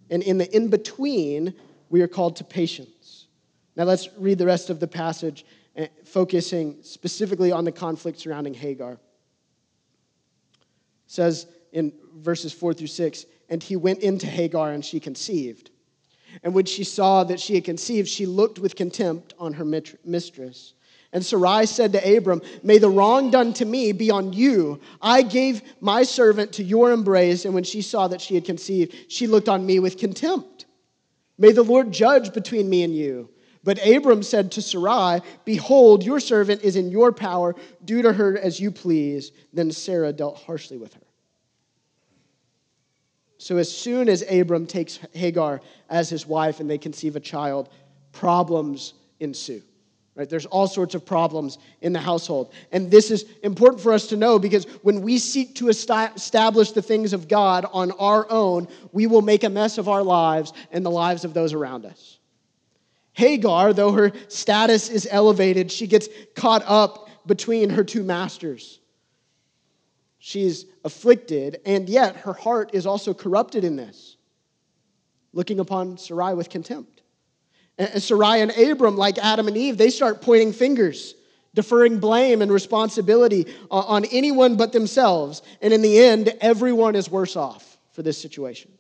And 0.10 0.24
in 0.24 0.38
the 0.38 0.56
in 0.56 0.70
between, 0.70 1.54
we 1.90 2.02
are 2.02 2.08
called 2.08 2.38
to 2.38 2.44
patience. 2.44 3.28
Now 3.76 3.84
let's 3.84 4.10
read 4.18 4.38
the 4.38 4.46
rest 4.46 4.70
of 4.70 4.80
the 4.80 4.88
passage, 4.88 5.46
Eh, 5.76 5.88
focusing 6.06 6.78
specifically 6.84 7.52
on 7.52 7.66
the 7.66 7.72
conflict 7.72 8.20
surrounding 8.20 8.54
Hagar. 8.54 8.94
It 8.94 9.00
says 11.08 11.48
in 11.74 11.92
verses 12.16 12.54
4 12.54 12.74
through 12.74 12.88
6 12.88 13.26
And 13.50 13.62
he 13.62 13.76
went 13.76 14.00
into 14.00 14.26
Hagar, 14.26 14.72
and 14.72 14.84
she 14.84 15.00
conceived. 15.00 15.72
And 16.44 16.54
when 16.54 16.66
she 16.66 16.84
saw 16.84 17.24
that 17.26 17.40
she 17.40 17.56
had 17.56 17.66
conceived, 17.66 18.08
she 18.08 18.26
looked 18.26 18.60
with 18.60 18.76
contempt 18.76 19.34
on 19.38 19.54
her 19.54 19.66
mistress. 19.66 20.74
And 21.14 21.26
Sarai 21.26 21.66
said 21.66 21.94
to 21.94 22.18
Abram, 22.18 22.42
May 22.64 22.78
the 22.78 22.90
wrong 22.90 23.30
done 23.30 23.54
to 23.54 23.66
me 23.66 23.92
be 23.92 24.12
on 24.12 24.34
you. 24.34 24.82
I 25.02 25.22
gave 25.22 25.62
my 25.80 26.04
servant 26.04 26.54
to 26.54 26.64
your 26.64 26.92
embrace, 26.92 27.46
and 27.46 27.54
when 27.54 27.64
she 27.64 27.82
saw 27.82 28.08
that 28.10 28.22
she 28.22 28.36
had 28.36 28.44
conceived, 28.44 28.94
she 29.10 29.28
looked 29.28 29.48
on 29.48 29.66
me 29.66 29.80
with 29.80 29.98
contempt. 29.98 30.66
May 31.38 31.52
the 31.52 31.64
Lord 31.64 31.92
judge 31.92 32.34
between 32.34 32.70
me 32.70 32.84
and 32.84 32.96
you. 32.96 33.30
But 33.66 33.86
Abram 33.86 34.22
said 34.22 34.52
to 34.54 34.62
Sarai, 34.62 35.22
Behold, 35.44 36.04
your 36.04 36.20
servant 36.20 36.62
is 36.62 36.76
in 36.76 36.92
your 36.92 37.12
power. 37.12 37.56
Do 37.84 38.04
to 38.04 38.14
her 38.14 38.38
as 38.38 38.60
you 38.60 38.70
please. 38.72 39.32
Then 39.52 39.72
Sarah 39.72 40.14
dealt 40.14 40.38
harshly 40.38 40.78
with 40.78 40.94
her. 40.94 41.02
So 43.40 43.58
as 43.58 43.76
soon 43.76 44.08
as 44.08 44.24
Abram 44.30 44.68
takes 44.68 45.00
Hagar 45.14 45.62
as 45.90 46.10
his 46.10 46.28
wife 46.28 46.60
and 46.60 46.70
they 46.70 46.78
conceive 46.78 47.16
a 47.16 47.20
child, 47.20 47.70
problems 48.12 48.94
ensue. 49.20 49.64
Right? 50.14 50.30
There's 50.30 50.46
all 50.46 50.68
sorts 50.68 50.94
of 50.94 51.04
problems 51.04 51.58
in 51.82 51.92
the 51.92 52.00
household. 52.00 52.54
And 52.72 52.90
this 52.90 53.10
is 53.10 53.26
important 53.42 53.82
for 53.82 53.94
us 53.94 54.08
to 54.08 54.16
know 54.16 54.38
because 54.38 54.66
when 54.84 55.02
we 55.02 55.18
seek 55.18 55.56
to 55.56 55.70
establish 55.70 56.72
the 56.72 56.84
things 56.84 57.14
of 57.14 57.28
God 57.28 57.66
on 57.74 57.92
our 57.94 58.30
own, 58.30 58.68
we 58.94 59.08
will 59.08 59.24
make 59.24 59.44
a 59.44 59.50
mess 59.50 59.80
of 59.80 59.90
our 59.90 60.04
lives 60.04 60.54
and 60.72 60.86
the 60.86 60.92
lives 60.92 61.26
of 61.26 61.34
those 61.34 61.52
around 61.52 61.86
us. 61.86 62.15
Hagar, 63.16 63.74
though 63.74 63.94
her 63.94 64.12
status 64.28 64.90
is 64.90 65.08
elevated, 65.10 65.72
she 65.72 65.88
gets 65.88 66.08
caught 66.36 66.64
up 66.68 67.10
between 67.26 67.70
her 67.70 67.84
two 67.84 68.04
masters. 68.04 68.80
She's 70.20 70.66
afflicted, 70.84 71.62
and 71.66 71.88
yet 71.88 72.18
her 72.18 72.34
heart 72.34 72.72
is 72.74 72.86
also 72.86 73.14
corrupted 73.14 73.64
in 73.64 73.78
this, 73.78 74.18
looking 75.34 75.60
upon 75.60 75.98
Sarai 75.98 76.34
with 76.34 76.50
contempt. 76.50 77.04
And 77.78 78.04
Sarai 78.04 78.42
and 78.42 78.52
Abram, 78.52 78.98
like 78.98 79.18
Adam 79.18 79.48
and 79.48 79.56
Eve, 79.56 79.78
they 79.78 79.90
start 79.90 80.22
pointing 80.22 80.52
fingers, 80.52 81.16
deferring 81.54 82.00
blame 82.00 82.42
and 82.42 82.52
responsibility 82.52 83.46
uh, 83.72 83.80
on 83.80 84.04
anyone 84.06 84.58
but 84.58 84.74
themselves. 84.74 85.42
And 85.62 85.74
in 85.74 85.82
the 85.82 86.00
end, 86.00 86.34
everyone 86.42 86.96
is 86.96 87.10
worse 87.10 87.38
off 87.38 87.78
for 87.92 88.02
this 88.02 88.22
situation. 88.22 88.72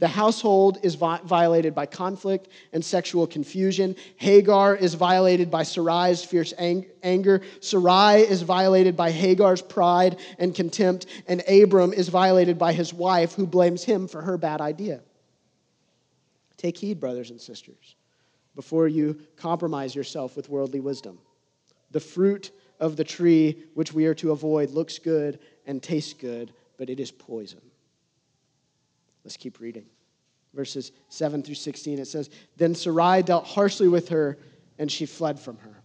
The 0.00 0.08
household 0.08 0.78
is 0.84 0.94
vi- 0.94 1.20
violated 1.24 1.74
by 1.74 1.86
conflict 1.86 2.48
and 2.72 2.84
sexual 2.84 3.26
confusion. 3.26 3.96
Hagar 4.16 4.76
is 4.76 4.94
violated 4.94 5.50
by 5.50 5.64
Sarai's 5.64 6.24
fierce 6.24 6.54
ang- 6.56 6.86
anger. 7.02 7.42
Sarai 7.60 8.20
is 8.20 8.42
violated 8.42 8.96
by 8.96 9.10
Hagar's 9.10 9.60
pride 9.60 10.20
and 10.38 10.54
contempt. 10.54 11.06
And 11.26 11.42
Abram 11.48 11.92
is 11.92 12.08
violated 12.08 12.58
by 12.58 12.72
his 12.72 12.94
wife, 12.94 13.34
who 13.34 13.46
blames 13.46 13.82
him 13.82 14.06
for 14.06 14.22
her 14.22 14.38
bad 14.38 14.60
idea. 14.60 15.00
Take 16.56 16.76
heed, 16.76 17.00
brothers 17.00 17.30
and 17.30 17.40
sisters, 17.40 17.96
before 18.54 18.86
you 18.86 19.20
compromise 19.36 19.94
yourself 19.94 20.36
with 20.36 20.48
worldly 20.48 20.80
wisdom. 20.80 21.18
The 21.90 22.00
fruit 22.00 22.52
of 22.78 22.96
the 22.96 23.04
tree 23.04 23.64
which 23.74 23.92
we 23.92 24.06
are 24.06 24.14
to 24.14 24.30
avoid 24.30 24.70
looks 24.70 24.98
good 24.98 25.40
and 25.66 25.82
tastes 25.82 26.12
good, 26.12 26.52
but 26.76 26.88
it 26.88 27.00
is 27.00 27.10
poison. 27.10 27.60
Let's 29.28 29.36
keep 29.36 29.60
reading. 29.60 29.84
Verses 30.54 30.90
7 31.10 31.42
through 31.42 31.56
16, 31.56 31.98
it 31.98 32.06
says, 32.06 32.30
Then 32.56 32.74
Sarai 32.74 33.22
dealt 33.22 33.44
harshly 33.44 33.86
with 33.86 34.08
her, 34.08 34.38
and 34.78 34.90
she 34.90 35.04
fled 35.04 35.38
from 35.38 35.58
her. 35.58 35.82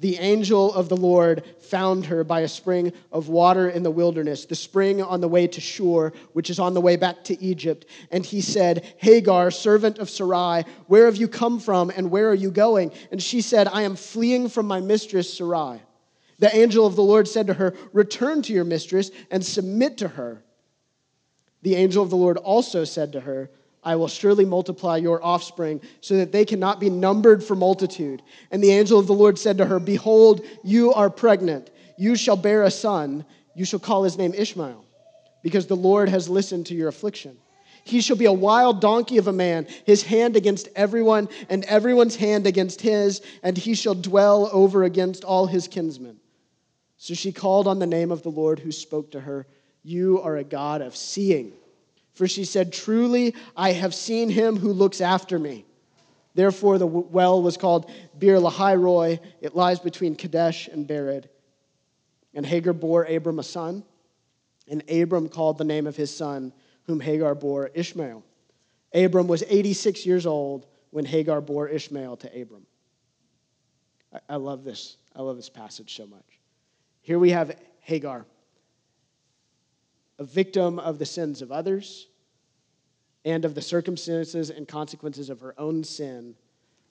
The 0.00 0.18
angel 0.18 0.70
of 0.74 0.90
the 0.90 0.96
Lord 0.98 1.46
found 1.60 2.04
her 2.04 2.24
by 2.24 2.40
a 2.40 2.48
spring 2.48 2.92
of 3.10 3.30
water 3.30 3.70
in 3.70 3.84
the 3.84 3.90
wilderness, 3.90 4.44
the 4.44 4.54
spring 4.54 5.00
on 5.00 5.22
the 5.22 5.28
way 5.28 5.46
to 5.46 5.62
Shur, 5.62 6.12
which 6.34 6.50
is 6.50 6.58
on 6.58 6.74
the 6.74 6.80
way 6.82 6.96
back 6.96 7.24
to 7.24 7.42
Egypt. 7.42 7.86
And 8.10 8.22
he 8.22 8.42
said, 8.42 8.84
Hagar, 8.98 9.50
servant 9.50 9.98
of 9.98 10.10
Sarai, 10.10 10.64
where 10.86 11.06
have 11.06 11.16
you 11.16 11.26
come 11.26 11.60
from 11.60 11.88
and 11.88 12.10
where 12.10 12.28
are 12.28 12.34
you 12.34 12.50
going? 12.50 12.92
And 13.10 13.22
she 13.22 13.40
said, 13.40 13.66
I 13.66 13.80
am 13.80 13.96
fleeing 13.96 14.50
from 14.50 14.66
my 14.66 14.80
mistress 14.80 15.32
Sarai. 15.32 15.80
The 16.38 16.54
angel 16.54 16.84
of 16.84 16.96
the 16.96 17.02
Lord 17.02 17.28
said 17.28 17.46
to 17.46 17.54
her, 17.54 17.72
Return 17.94 18.42
to 18.42 18.52
your 18.52 18.64
mistress 18.64 19.10
and 19.30 19.42
submit 19.42 19.96
to 19.98 20.08
her. 20.08 20.43
The 21.64 21.74
angel 21.76 22.02
of 22.02 22.10
the 22.10 22.16
Lord 22.16 22.36
also 22.36 22.84
said 22.84 23.12
to 23.12 23.20
her, 23.20 23.50
I 23.82 23.96
will 23.96 24.08
surely 24.08 24.44
multiply 24.44 24.98
your 24.98 25.24
offspring 25.24 25.80
so 26.02 26.18
that 26.18 26.30
they 26.30 26.44
cannot 26.44 26.78
be 26.78 26.90
numbered 26.90 27.42
for 27.42 27.54
multitude. 27.54 28.22
And 28.50 28.62
the 28.62 28.70
angel 28.70 28.98
of 28.98 29.06
the 29.06 29.14
Lord 29.14 29.38
said 29.38 29.58
to 29.58 29.64
her, 29.64 29.80
Behold, 29.80 30.42
you 30.62 30.92
are 30.92 31.08
pregnant. 31.08 31.70
You 31.96 32.16
shall 32.16 32.36
bear 32.36 32.64
a 32.64 32.70
son. 32.70 33.24
You 33.54 33.64
shall 33.64 33.78
call 33.78 34.04
his 34.04 34.18
name 34.18 34.34
Ishmael, 34.34 34.84
because 35.42 35.66
the 35.66 35.76
Lord 35.76 36.10
has 36.10 36.28
listened 36.28 36.66
to 36.66 36.74
your 36.74 36.88
affliction. 36.88 37.38
He 37.84 38.02
shall 38.02 38.16
be 38.16 38.24
a 38.26 38.32
wild 38.32 38.80
donkey 38.82 39.16
of 39.16 39.28
a 39.28 39.32
man, 39.32 39.66
his 39.86 40.02
hand 40.02 40.36
against 40.36 40.68
everyone, 40.76 41.28
and 41.48 41.64
everyone's 41.64 42.16
hand 42.16 42.46
against 42.46 42.82
his, 42.82 43.22
and 43.42 43.56
he 43.56 43.74
shall 43.74 43.94
dwell 43.94 44.50
over 44.52 44.84
against 44.84 45.24
all 45.24 45.46
his 45.46 45.68
kinsmen. 45.68 46.18
So 46.98 47.14
she 47.14 47.32
called 47.32 47.66
on 47.66 47.78
the 47.78 47.86
name 47.86 48.10
of 48.10 48.22
the 48.22 48.30
Lord 48.30 48.58
who 48.58 48.72
spoke 48.72 49.12
to 49.12 49.20
her 49.20 49.46
you 49.84 50.20
are 50.22 50.38
a 50.38 50.44
God 50.44 50.80
of 50.80 50.96
seeing. 50.96 51.52
For 52.14 52.26
she 52.26 52.44
said, 52.44 52.72
Truly, 52.72 53.34
I 53.56 53.72
have 53.72 53.94
seen 53.94 54.30
him 54.30 54.56
who 54.56 54.72
looks 54.72 55.00
after 55.00 55.38
me. 55.38 55.64
Therefore, 56.34 56.78
the 56.78 56.86
well 56.86 57.40
was 57.42 57.56
called 57.56 57.90
Beer 58.18 58.38
Lahai 58.38 59.20
It 59.40 59.54
lies 59.54 59.78
between 59.78 60.16
Kadesh 60.16 60.66
and 60.68 60.88
Bered. 60.88 61.26
And 62.32 62.44
Hagar 62.44 62.72
bore 62.72 63.04
Abram 63.04 63.38
a 63.38 63.44
son, 63.44 63.84
and 64.68 64.82
Abram 64.90 65.28
called 65.28 65.58
the 65.58 65.64
name 65.64 65.86
of 65.86 65.94
his 65.94 66.14
son, 66.16 66.52
whom 66.86 66.98
Hagar 66.98 67.36
bore 67.36 67.70
Ishmael. 67.74 68.24
Abram 68.92 69.28
was 69.28 69.44
86 69.46 70.04
years 70.04 70.26
old 70.26 70.66
when 70.90 71.04
Hagar 71.04 71.40
bore 71.40 71.68
Ishmael 71.68 72.16
to 72.18 72.40
Abram. 72.40 72.66
I, 74.12 74.18
I 74.30 74.36
love 74.36 74.64
this. 74.64 74.96
I 75.14 75.22
love 75.22 75.36
this 75.36 75.48
passage 75.50 75.96
so 75.96 76.06
much. 76.06 76.40
Here 77.02 77.18
we 77.18 77.30
have 77.30 77.56
Hagar 77.80 78.26
a 80.18 80.24
victim 80.24 80.78
of 80.78 80.98
the 80.98 81.06
sins 81.06 81.42
of 81.42 81.50
others 81.50 82.08
and 83.24 83.44
of 83.44 83.54
the 83.54 83.62
circumstances 83.62 84.50
and 84.50 84.68
consequences 84.68 85.30
of 85.30 85.40
her 85.40 85.54
own 85.58 85.82
sin, 85.82 86.34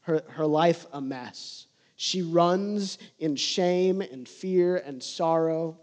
her, 0.01 0.23
her 0.29 0.45
life 0.45 0.85
a 0.93 0.99
mess. 0.99 1.67
She 1.95 2.21
runs 2.21 2.97
in 3.19 3.35
shame 3.35 4.01
and 4.01 4.27
fear 4.27 4.77
and 4.77 5.01
sorrow, 5.01 5.77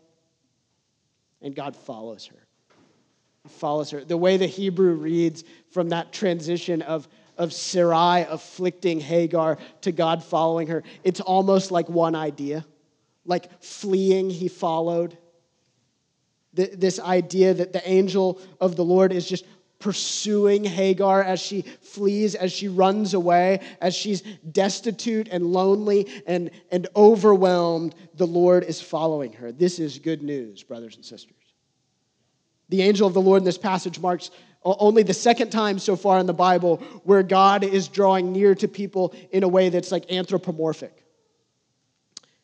and 1.41 1.55
God 1.55 1.77
follows 1.77 2.27
her. 2.27 2.47
He 3.45 3.49
follows 3.49 3.91
her. 3.91 4.05
The 4.05 4.17
way 4.17 4.37
the 4.37 4.47
Hebrew 4.47 4.95
reads 4.95 5.45
from 5.71 5.91
that 5.91 6.13
transition 6.13 6.83
of, 6.83 7.09
of 7.39 7.53
Sarai 7.53 8.27
afflicting 8.29 9.01
Hagar 9.01 9.57
to 9.83 9.93
God 9.93 10.23
following 10.23 10.67
her, 10.67 10.83
it's 11.05 11.21
almost 11.21 11.71
like 11.71 11.89
one 11.89 12.15
idea. 12.15 12.67
Like 13.25 13.63
fleeing, 13.63 14.29
he 14.31 14.49
followed 14.49 15.17
this 16.53 16.99
idea 16.99 17.55
that 17.55 17.73
the 17.73 17.89
angel 17.89 18.41
of 18.61 18.77
the 18.77 18.85
Lord 18.85 19.13
is 19.13 19.29
just 19.29 19.45
pursuing 19.79 20.63
Hagar 20.63 21.23
as 21.23 21.41
she 21.41 21.63
flees, 21.63 22.35
as 22.35 22.53
she 22.53 22.69
runs 22.69 23.15
away, 23.15 23.61
as 23.81 23.95
she's 23.95 24.21
destitute 24.53 25.29
and 25.29 25.47
lonely 25.47 26.07
and, 26.27 26.51
and 26.71 26.87
overwhelmed, 26.95 27.95
the 28.15 28.27
Lord 28.27 28.63
is 28.65 28.81
following 28.81 29.33
her. 29.33 29.51
This 29.51 29.79
is 29.79 29.99
good 29.99 30.23
news, 30.23 30.63
brothers 30.63 30.97
and 30.97 31.05
sisters. 31.05 31.37
The 32.69 32.83
angel 32.83 33.07
of 33.07 33.15
the 33.15 33.21
Lord 33.21 33.41
in 33.41 33.45
this 33.45 33.59
passage 33.59 33.99
marks 33.99 34.31
only 34.63 35.03
the 35.03 35.15
second 35.15 35.51
time 35.51 35.79
so 35.79 35.97
far 35.97 36.19
in 36.19 36.27
the 36.27 36.35
Bible 36.35 36.77
where 37.05 37.23
God 37.23 37.65
is 37.65 37.89
drawing 37.89 38.33
near 38.33 38.55
to 38.57 38.69
people 38.69 39.15
in 39.33 39.43
a 39.43 39.49
way 39.49 39.71
that's 39.71 39.91
like 39.91 40.13
anthropomorphic. 40.13 41.05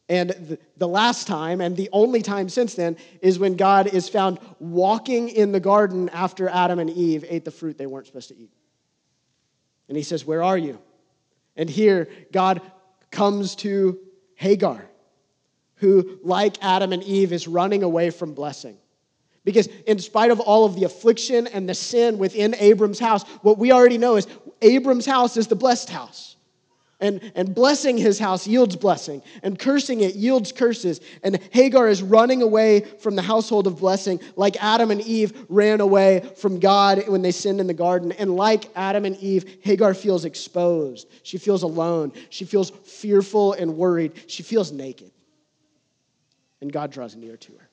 And 0.08 0.58
the 0.76 0.86
last 0.86 1.26
time, 1.26 1.60
and 1.60 1.76
the 1.76 1.88
only 1.92 2.22
time 2.22 2.48
since 2.48 2.74
then, 2.74 2.96
is 3.22 3.38
when 3.38 3.56
God 3.56 3.88
is 3.88 4.08
found 4.08 4.38
walking 4.60 5.28
in 5.28 5.50
the 5.50 5.58
garden 5.58 6.08
after 6.10 6.48
Adam 6.48 6.78
and 6.78 6.88
Eve 6.90 7.24
ate 7.28 7.44
the 7.44 7.50
fruit 7.50 7.76
they 7.76 7.86
weren't 7.86 8.06
supposed 8.06 8.28
to 8.28 8.36
eat. 8.36 8.52
And 9.88 9.96
he 9.96 10.04
says, 10.04 10.24
Where 10.24 10.42
are 10.42 10.58
you? 10.58 10.78
And 11.56 11.68
here, 11.68 12.08
God 12.32 12.60
comes 13.10 13.56
to 13.56 13.98
Hagar, 14.34 14.84
who, 15.76 16.20
like 16.22 16.62
Adam 16.62 16.92
and 16.92 17.02
Eve, 17.02 17.32
is 17.32 17.48
running 17.48 17.82
away 17.82 18.10
from 18.10 18.32
blessing. 18.34 18.76
Because 19.44 19.68
in 19.86 19.98
spite 19.98 20.30
of 20.30 20.40
all 20.40 20.64
of 20.64 20.74
the 20.74 20.84
affliction 20.84 21.46
and 21.46 21.68
the 21.68 21.74
sin 21.74 22.18
within 22.18 22.54
Abram's 22.56 22.98
house, 22.98 23.22
what 23.42 23.58
we 23.58 23.72
already 23.72 23.98
know 23.98 24.16
is 24.16 24.26
Abram's 24.60 25.06
house 25.06 25.36
is 25.36 25.46
the 25.46 25.56
blessed 25.56 25.88
house. 25.88 26.35
And, 26.98 27.20
and 27.34 27.54
blessing 27.54 27.98
his 27.98 28.18
house 28.18 28.46
yields 28.46 28.74
blessing, 28.74 29.22
and 29.42 29.58
cursing 29.58 30.00
it 30.00 30.14
yields 30.14 30.50
curses. 30.50 31.02
And 31.22 31.38
Hagar 31.50 31.88
is 31.88 32.02
running 32.02 32.40
away 32.40 32.80
from 32.80 33.16
the 33.16 33.22
household 33.22 33.66
of 33.66 33.78
blessing, 33.78 34.18
like 34.34 34.56
Adam 34.62 34.90
and 34.90 35.02
Eve 35.02 35.44
ran 35.50 35.82
away 35.82 36.26
from 36.38 36.58
God 36.58 37.06
when 37.06 37.20
they 37.20 37.32
sinned 37.32 37.60
in 37.60 37.66
the 37.66 37.74
garden. 37.74 38.12
And 38.12 38.34
like 38.34 38.70
Adam 38.74 39.04
and 39.04 39.14
Eve, 39.18 39.58
Hagar 39.60 39.92
feels 39.92 40.24
exposed. 40.24 41.06
She 41.22 41.36
feels 41.36 41.62
alone. 41.62 42.12
She 42.30 42.46
feels 42.46 42.70
fearful 42.70 43.52
and 43.52 43.76
worried. 43.76 44.12
She 44.26 44.42
feels 44.42 44.72
naked. 44.72 45.10
And 46.62 46.72
God 46.72 46.92
draws 46.92 47.14
near 47.14 47.36
to 47.36 47.52
her. 47.52 47.68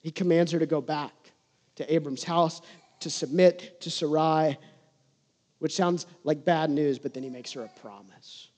He 0.00 0.10
commands 0.10 0.50
her 0.50 0.58
to 0.58 0.66
go 0.66 0.80
back 0.80 1.12
to 1.76 1.94
Abram's 1.94 2.24
house, 2.24 2.60
to 3.00 3.08
submit 3.08 3.80
to 3.82 3.90
Sarai, 3.90 4.58
which 5.60 5.74
sounds 5.74 6.06
like 6.24 6.44
bad 6.44 6.68
news, 6.70 6.98
but 6.98 7.14
then 7.14 7.22
he 7.22 7.30
makes 7.30 7.52
her 7.52 7.62
a 7.62 7.68
promise. 7.80 8.48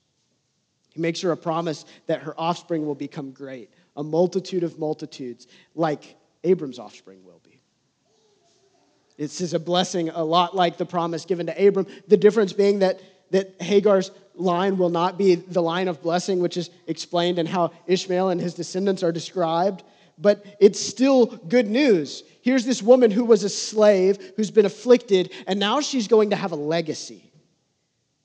He 0.93 0.99
makes 0.99 1.21
her 1.21 1.31
a 1.31 1.37
promise 1.37 1.85
that 2.07 2.21
her 2.21 2.33
offspring 2.39 2.85
will 2.85 2.95
become 2.95 3.31
great, 3.31 3.69
a 3.95 4.03
multitude 4.03 4.63
of 4.63 4.79
multitudes, 4.79 5.47
like 5.75 6.15
Abram's 6.43 6.79
offspring 6.79 7.23
will 7.23 7.41
be. 7.43 7.61
This 9.17 9.41
is 9.41 9.53
a 9.53 9.59
blessing 9.59 10.09
a 10.09 10.23
lot 10.23 10.55
like 10.55 10.77
the 10.77 10.85
promise 10.85 11.25
given 11.25 11.45
to 11.45 11.67
Abram, 11.67 11.87
the 12.07 12.17
difference 12.17 12.53
being 12.53 12.79
that, 12.79 12.99
that 13.31 13.61
Hagar's 13.61 14.11
line 14.35 14.77
will 14.77 14.89
not 14.89 15.17
be 15.17 15.35
the 15.35 15.61
line 15.61 15.87
of 15.87 16.01
blessing, 16.01 16.39
which 16.39 16.57
is 16.57 16.69
explained 16.87 17.37
in 17.37 17.45
how 17.45 17.71
Ishmael 17.85 18.29
and 18.29 18.41
his 18.41 18.53
descendants 18.53 19.03
are 19.03 19.11
described 19.11 19.83
but 20.17 20.45
it's 20.59 20.79
still 20.79 21.25
good 21.25 21.67
news. 21.67 22.23
Here's 22.41 22.65
this 22.65 22.81
woman 22.81 23.11
who 23.11 23.25
was 23.25 23.43
a 23.43 23.49
slave, 23.49 24.33
who's 24.35 24.51
been 24.51 24.65
afflicted, 24.65 25.31
and 25.47 25.59
now 25.59 25.81
she's 25.81 26.07
going 26.07 26.31
to 26.31 26.35
have 26.35 26.51
a 26.51 26.57
legacy. 26.57 27.31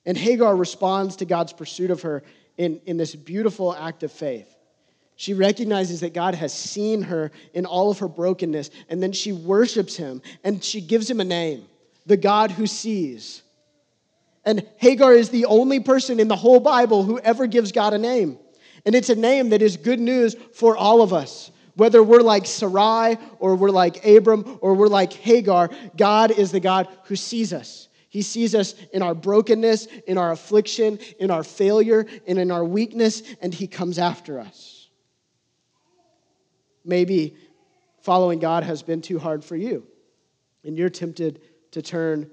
And 0.05 0.16
Hagar 0.16 0.57
responds 0.57 1.16
to 1.16 1.24
God's 1.24 1.53
pursuit 1.53 1.90
of 1.90 2.03
her 2.03 2.22
in, 2.57 2.81
in 2.87 2.96
this 2.96 3.14
beautiful 3.14 3.74
act 3.74 4.03
of 4.03 4.12
faith. 4.12 4.55
She 5.16 5.35
recognizes 5.35 6.01
that 6.01 6.14
God 6.14 6.35
has 6.35 6.53
seen 6.53 7.03
her 7.03 7.33
in 7.53 7.66
all 7.66 7.90
of 7.90 7.98
her 7.98 8.09
brokenness, 8.09 8.70
and 8.88 9.03
then 9.03 9.12
she 9.12 9.33
worships 9.33 9.96
him 9.96 10.22
and 10.44 10.62
she 10.62 10.81
gives 10.81 11.11
him 11.11 11.20
a 11.20 11.24
name 11.24 11.66
the 12.07 12.16
God 12.16 12.51
who 12.51 12.66
sees. 12.66 13.42
And 14.44 14.66
Hagar 14.79 15.12
is 15.12 15.29
the 15.29 15.44
only 15.44 15.81
person 15.81 16.20
in 16.20 16.29
the 16.29 16.37
whole 16.37 16.61
Bible 16.61 17.03
who 17.03 17.18
ever 17.18 17.46
gives 17.46 17.70
God 17.70 17.92
a 17.92 17.98
name. 17.98 18.38
And 18.87 18.94
it's 18.94 19.11
a 19.11 19.14
name 19.14 19.51
that 19.51 19.61
is 19.61 19.77
good 19.77 20.01
news 20.01 20.35
for 20.55 20.77
all 20.77 21.03
of 21.03 21.12
us. 21.12 21.51
Whether 21.78 22.02
we're 22.02 22.22
like 22.22 22.44
Sarai 22.44 23.18
or 23.38 23.54
we're 23.54 23.70
like 23.70 24.04
Abram 24.04 24.58
or 24.60 24.74
we're 24.74 24.88
like 24.88 25.12
Hagar, 25.12 25.70
God 25.96 26.32
is 26.32 26.50
the 26.50 26.58
God 26.58 26.88
who 27.04 27.14
sees 27.14 27.52
us. 27.52 27.86
He 28.08 28.20
sees 28.20 28.56
us 28.56 28.74
in 28.92 29.00
our 29.00 29.14
brokenness, 29.14 29.86
in 30.08 30.18
our 30.18 30.32
affliction, 30.32 30.98
in 31.20 31.30
our 31.30 31.44
failure, 31.44 32.04
and 32.26 32.36
in 32.36 32.50
our 32.50 32.64
weakness, 32.64 33.22
and 33.40 33.54
He 33.54 33.68
comes 33.68 34.00
after 34.00 34.40
us. 34.40 34.88
Maybe 36.84 37.36
following 38.02 38.40
God 38.40 38.64
has 38.64 38.82
been 38.82 39.00
too 39.00 39.20
hard 39.20 39.44
for 39.44 39.54
you, 39.54 39.86
and 40.64 40.76
you're 40.76 40.88
tempted 40.88 41.40
to 41.70 41.80
turn 41.80 42.28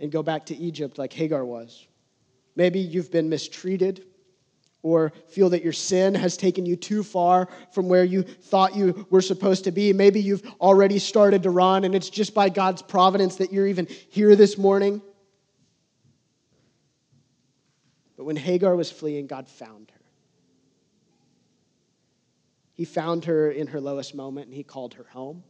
and 0.00 0.10
go 0.10 0.24
back 0.24 0.46
to 0.46 0.56
Egypt 0.56 0.98
like 0.98 1.12
Hagar 1.12 1.44
was. 1.44 1.86
Maybe 2.56 2.80
you've 2.80 3.12
been 3.12 3.28
mistreated 3.28 4.07
or 4.88 5.12
feel 5.28 5.50
that 5.50 5.62
your 5.62 5.72
sin 5.72 6.14
has 6.14 6.36
taken 6.36 6.66
you 6.66 6.76
too 6.76 7.02
far 7.02 7.48
from 7.72 7.88
where 7.88 8.04
you 8.04 8.22
thought 8.22 8.74
you 8.74 9.06
were 9.10 9.20
supposed 9.20 9.64
to 9.64 9.70
be. 9.70 9.92
Maybe 9.92 10.20
you've 10.20 10.42
already 10.60 10.98
started 10.98 11.42
to 11.44 11.50
run, 11.50 11.84
and 11.84 11.94
it's 11.94 12.10
just 12.10 12.34
by 12.34 12.48
God's 12.48 12.82
providence 12.82 13.36
that 13.36 13.52
you're 13.52 13.66
even 13.66 13.86
here 14.10 14.34
this 14.36 14.56
morning. 14.58 15.02
But 18.16 18.24
when 18.24 18.36
Hagar 18.36 18.74
was 18.74 18.90
fleeing, 18.90 19.26
God 19.26 19.48
found 19.48 19.90
her. 19.90 20.00
He 22.72 22.84
found 22.84 23.24
her 23.26 23.50
in 23.50 23.68
her 23.68 23.80
lowest 23.80 24.14
moment, 24.14 24.46
and 24.46 24.54
He 24.54 24.64
called 24.64 24.94
her 24.94 25.06
home. 25.10 25.44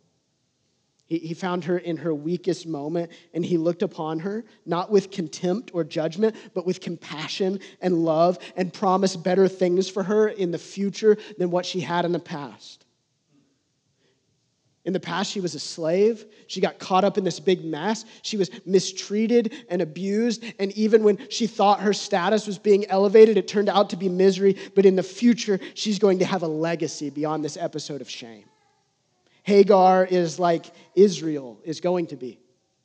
He, 1.09 1.33
found 1.33 1.65
her 1.65 1.79
in 1.79 1.97
her 1.97 2.15
weakest 2.15 2.67
moment, 2.67 3.11
and 3.33 3.43
he 3.43 3.57
looked 3.57 3.83
upon 3.83 4.19
her, 4.21 4.45
not 4.67 4.91
with 4.91 5.11
contempt 5.11 5.71
or 5.73 5.83
judgment, 5.83 6.37
but 6.53 6.67
with 6.67 6.83
compassion 6.83 7.61
and 7.81 8.05
love, 8.05 8.39
and 8.57 8.71
promised 8.71 9.25
better 9.25 9.49
things 9.49 9.89
for 9.89 10.03
her 10.03 10.29
in 10.29 10.51
the 10.51 10.59
future 10.59 11.17
than 11.39 11.51
what 11.51 11.65
she 11.65 11.81
had 11.81 12.05
in 12.05 12.13
the 12.13 12.19
past. 12.19 12.85
In 14.85 14.93
the 14.93 15.01
past, 15.01 15.31
she 15.31 15.41
was 15.41 15.55
a 15.55 15.59
slave. 15.59 16.27
She 16.47 16.61
got 16.61 16.79
caught 16.79 17.05
up 17.05 17.17
in 17.17 17.25
this 17.25 17.41
big 17.41 17.65
mess. 17.65 18.05
She 18.23 18.37
was 18.37 18.51
mistreated 18.67 19.53
and 19.71 19.81
abused. 19.81 20.45
And 20.59 20.73
even 20.73 21.03
when 21.05 21.19
she 21.31 21.47
thought 21.47 21.81
her 21.81 21.93
status 21.93 22.47
was 22.47 22.59
being 22.59 22.87
elevated, 22.87 23.37
it 23.37 23.49
turned 23.49 23.69
out 23.69 23.91
to 23.91 23.97
be 23.97 24.09
misery. 24.09 24.57
But 24.75 24.87
in 24.87 24.97
the 24.97 25.03
future, 25.03 25.59
she's 25.75 25.99
going 25.99 26.19
to 26.21 26.25
have 26.25 26.43
a 26.43 26.49
legacy 26.49 27.11
beyond 27.11 27.45
this 27.45 27.57
episode 27.57 28.01
of 28.01 28.09
shame. 28.09 28.45
Hagar 29.49 30.05
is 30.05 30.39
like 30.39 30.67
Israel 30.95 31.59
is 31.65 31.81
going 31.81 32.09
to 32.09 32.17
be 32.17 32.39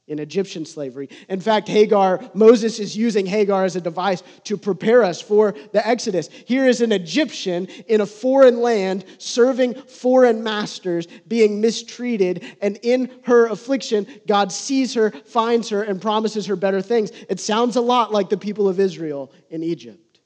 in 0.08 0.18
Egyptian 0.18 0.66
slavery. 0.66 1.10
In 1.28 1.42
fact, 1.42 1.68
Hagar, 1.68 2.24
Moses 2.34 2.80
is 2.80 2.96
using 2.96 3.26
Hagar 3.26 3.66
as 3.66 3.76
a 3.76 3.82
device 3.82 4.24
to 4.46 4.56
prepare 4.56 5.04
us 5.04 5.22
for 5.22 5.56
the 5.74 5.86
Exodus. 5.86 6.30
Here 6.46 6.66
is 6.66 6.80
an 6.80 6.94
Egyptian 6.94 7.68
in 7.88 8.00
a 8.00 8.06
foreign 8.06 8.62
land 8.62 9.04
serving 9.18 9.74
foreign 9.74 10.42
masters, 10.42 11.06
being 11.28 11.60
mistreated, 11.60 12.46
and 12.62 12.80
in 12.82 13.12
her 13.24 13.48
affliction, 13.48 14.08
God 14.26 14.50
sees 14.50 14.94
her, 14.94 15.12
finds 15.12 15.68
her, 15.68 15.84
and 15.84 16.02
promises 16.02 16.46
her 16.46 16.56
better 16.56 16.82
things. 16.82 17.12
It 17.28 17.42
sounds 17.42 17.76
a 17.76 17.82
lot 17.82 18.14
like 18.14 18.30
the 18.30 18.38
people 18.38 18.70
of 18.70 18.80
Israel 18.80 19.34
in 19.50 19.64
Egypt. 19.64 20.22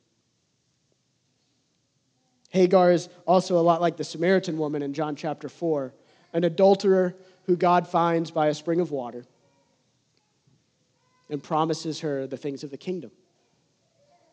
Hagar 2.50 2.92
is 2.92 3.10
also 3.26 3.58
a 3.58 3.66
lot 3.66 3.82
like 3.82 3.98
the 3.98 4.04
Samaritan 4.04 4.60
woman 4.60 4.84
in 4.84 4.94
John 4.94 5.16
chapter 5.16 5.50
4 5.50 5.96
an 6.34 6.44
adulterer 6.44 7.16
who 7.46 7.56
God 7.56 7.88
finds 7.88 8.32
by 8.32 8.48
a 8.48 8.54
spring 8.54 8.80
of 8.80 8.92
water 8.92 9.26
and 11.30 11.42
promises 11.42 12.00
her 12.02 12.28
the 12.28 12.38
things 12.38 12.64
of 12.64 12.72
the 12.72 12.78
kingdom. 12.78 13.12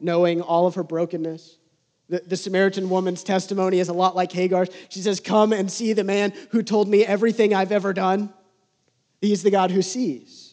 Knowing 0.01 0.43
all 0.43 0.67
of 0.67 0.75
her 0.75 0.83
brokenness, 0.83 1.59
the, 2.09 2.21
the, 2.27 2.37
Samaritan 2.37 2.91
woman's 2.91 3.25
testimony 3.25 3.79
is 3.79 3.89
a 3.89 3.93
lot 3.93 4.15
like 4.15 4.31
Hagar's. 4.31 4.69
She 4.91 5.01
says, 5.01 5.21
Come 5.21 5.53
and 5.53 5.71
see 5.71 5.95
the 5.95 6.05
man 6.05 6.35
who 6.51 6.63
told 6.63 6.89
me 6.89 7.05
everything 7.05 7.55
I've 7.55 7.73
ever 7.73 7.93
done. 7.93 8.33
He's 9.23 9.43
the 9.43 9.51
God 9.51 9.71
who 9.71 9.81
sees. 9.81 10.44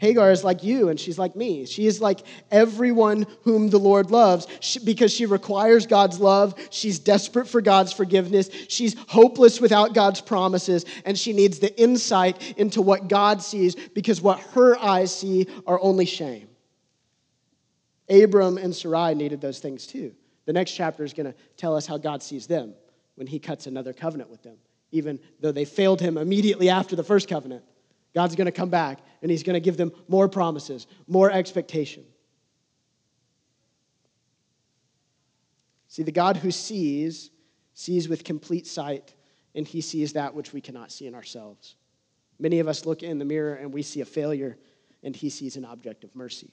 Hagar 0.00 0.30
is 0.30 0.42
like 0.42 0.64
you 0.64 0.88
and 0.88 0.98
she's 0.98 1.18
like 1.18 1.36
me. 1.36 1.66
She 1.66 1.86
is 1.86 2.00
like 2.00 2.20
everyone 2.50 3.26
whom 3.42 3.68
the 3.68 3.78
Lord 3.78 4.10
loves 4.10 4.46
she, 4.60 4.78
because 4.78 5.12
she 5.12 5.26
requires 5.26 5.86
God's 5.86 6.18
love. 6.18 6.54
She's 6.70 6.98
desperate 6.98 7.46
for 7.46 7.60
God's 7.60 7.92
forgiveness. 7.92 8.48
She's 8.68 8.96
hopeless 9.08 9.60
without 9.60 9.92
God's 9.92 10.22
promises. 10.22 10.86
And 11.04 11.18
she 11.18 11.34
needs 11.34 11.58
the 11.58 11.78
insight 11.78 12.58
into 12.58 12.80
what 12.80 13.08
God 13.08 13.42
sees 13.42 13.74
because 13.74 14.22
what 14.22 14.40
her 14.54 14.78
eyes 14.78 15.14
see 15.14 15.46
are 15.66 15.78
only 15.78 16.06
shame. 16.06 16.48
Abram 18.08 18.56
and 18.56 18.74
Sarai 18.74 19.14
needed 19.14 19.42
those 19.42 19.58
things 19.58 19.86
too. 19.86 20.14
The 20.46 20.54
next 20.54 20.72
chapter 20.72 21.04
is 21.04 21.12
going 21.12 21.30
to 21.30 21.34
tell 21.58 21.76
us 21.76 21.86
how 21.86 21.98
God 21.98 22.22
sees 22.22 22.46
them 22.46 22.72
when 23.16 23.26
he 23.26 23.38
cuts 23.38 23.66
another 23.66 23.92
covenant 23.92 24.30
with 24.30 24.42
them, 24.42 24.56
even 24.92 25.20
though 25.40 25.52
they 25.52 25.66
failed 25.66 26.00
him 26.00 26.16
immediately 26.16 26.70
after 26.70 26.96
the 26.96 27.04
first 27.04 27.28
covenant. 27.28 27.64
God's 28.14 28.34
going 28.34 28.46
to 28.46 28.52
come 28.52 28.70
back 28.70 29.00
and 29.22 29.30
he's 29.30 29.42
going 29.42 29.54
to 29.54 29.60
give 29.60 29.76
them 29.76 29.92
more 30.08 30.28
promises, 30.28 30.86
more 31.06 31.30
expectation. 31.30 32.04
See, 35.88 36.02
the 36.02 36.12
God 36.12 36.36
who 36.36 36.50
sees, 36.50 37.30
sees 37.74 38.08
with 38.08 38.22
complete 38.22 38.66
sight, 38.66 39.14
and 39.54 39.66
he 39.66 39.80
sees 39.80 40.12
that 40.12 40.34
which 40.34 40.52
we 40.52 40.60
cannot 40.60 40.92
see 40.92 41.06
in 41.06 41.14
ourselves. 41.14 41.74
Many 42.38 42.60
of 42.60 42.68
us 42.68 42.86
look 42.86 43.02
in 43.02 43.18
the 43.18 43.24
mirror 43.24 43.54
and 43.54 43.72
we 43.72 43.82
see 43.82 44.00
a 44.00 44.04
failure, 44.04 44.56
and 45.02 45.16
he 45.16 45.28
sees 45.30 45.56
an 45.56 45.64
object 45.64 46.04
of 46.04 46.14
mercy. 46.14 46.52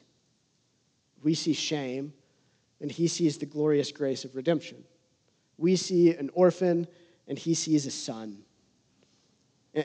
We 1.24 1.34
see 1.34 1.54
shame, 1.54 2.14
and 2.82 2.92
he 2.92 3.08
sees 3.08 3.38
the 3.38 3.46
glorious 3.46 3.92
grace 3.92 4.26
of 4.26 4.36
redemption. 4.36 4.84
We 5.58 5.76
see 5.76 6.16
an 6.16 6.30
orphan, 6.34 6.88
and 7.28 7.38
he 7.38 7.54
sees 7.54 7.86
a 7.86 7.92
son. 7.92 8.44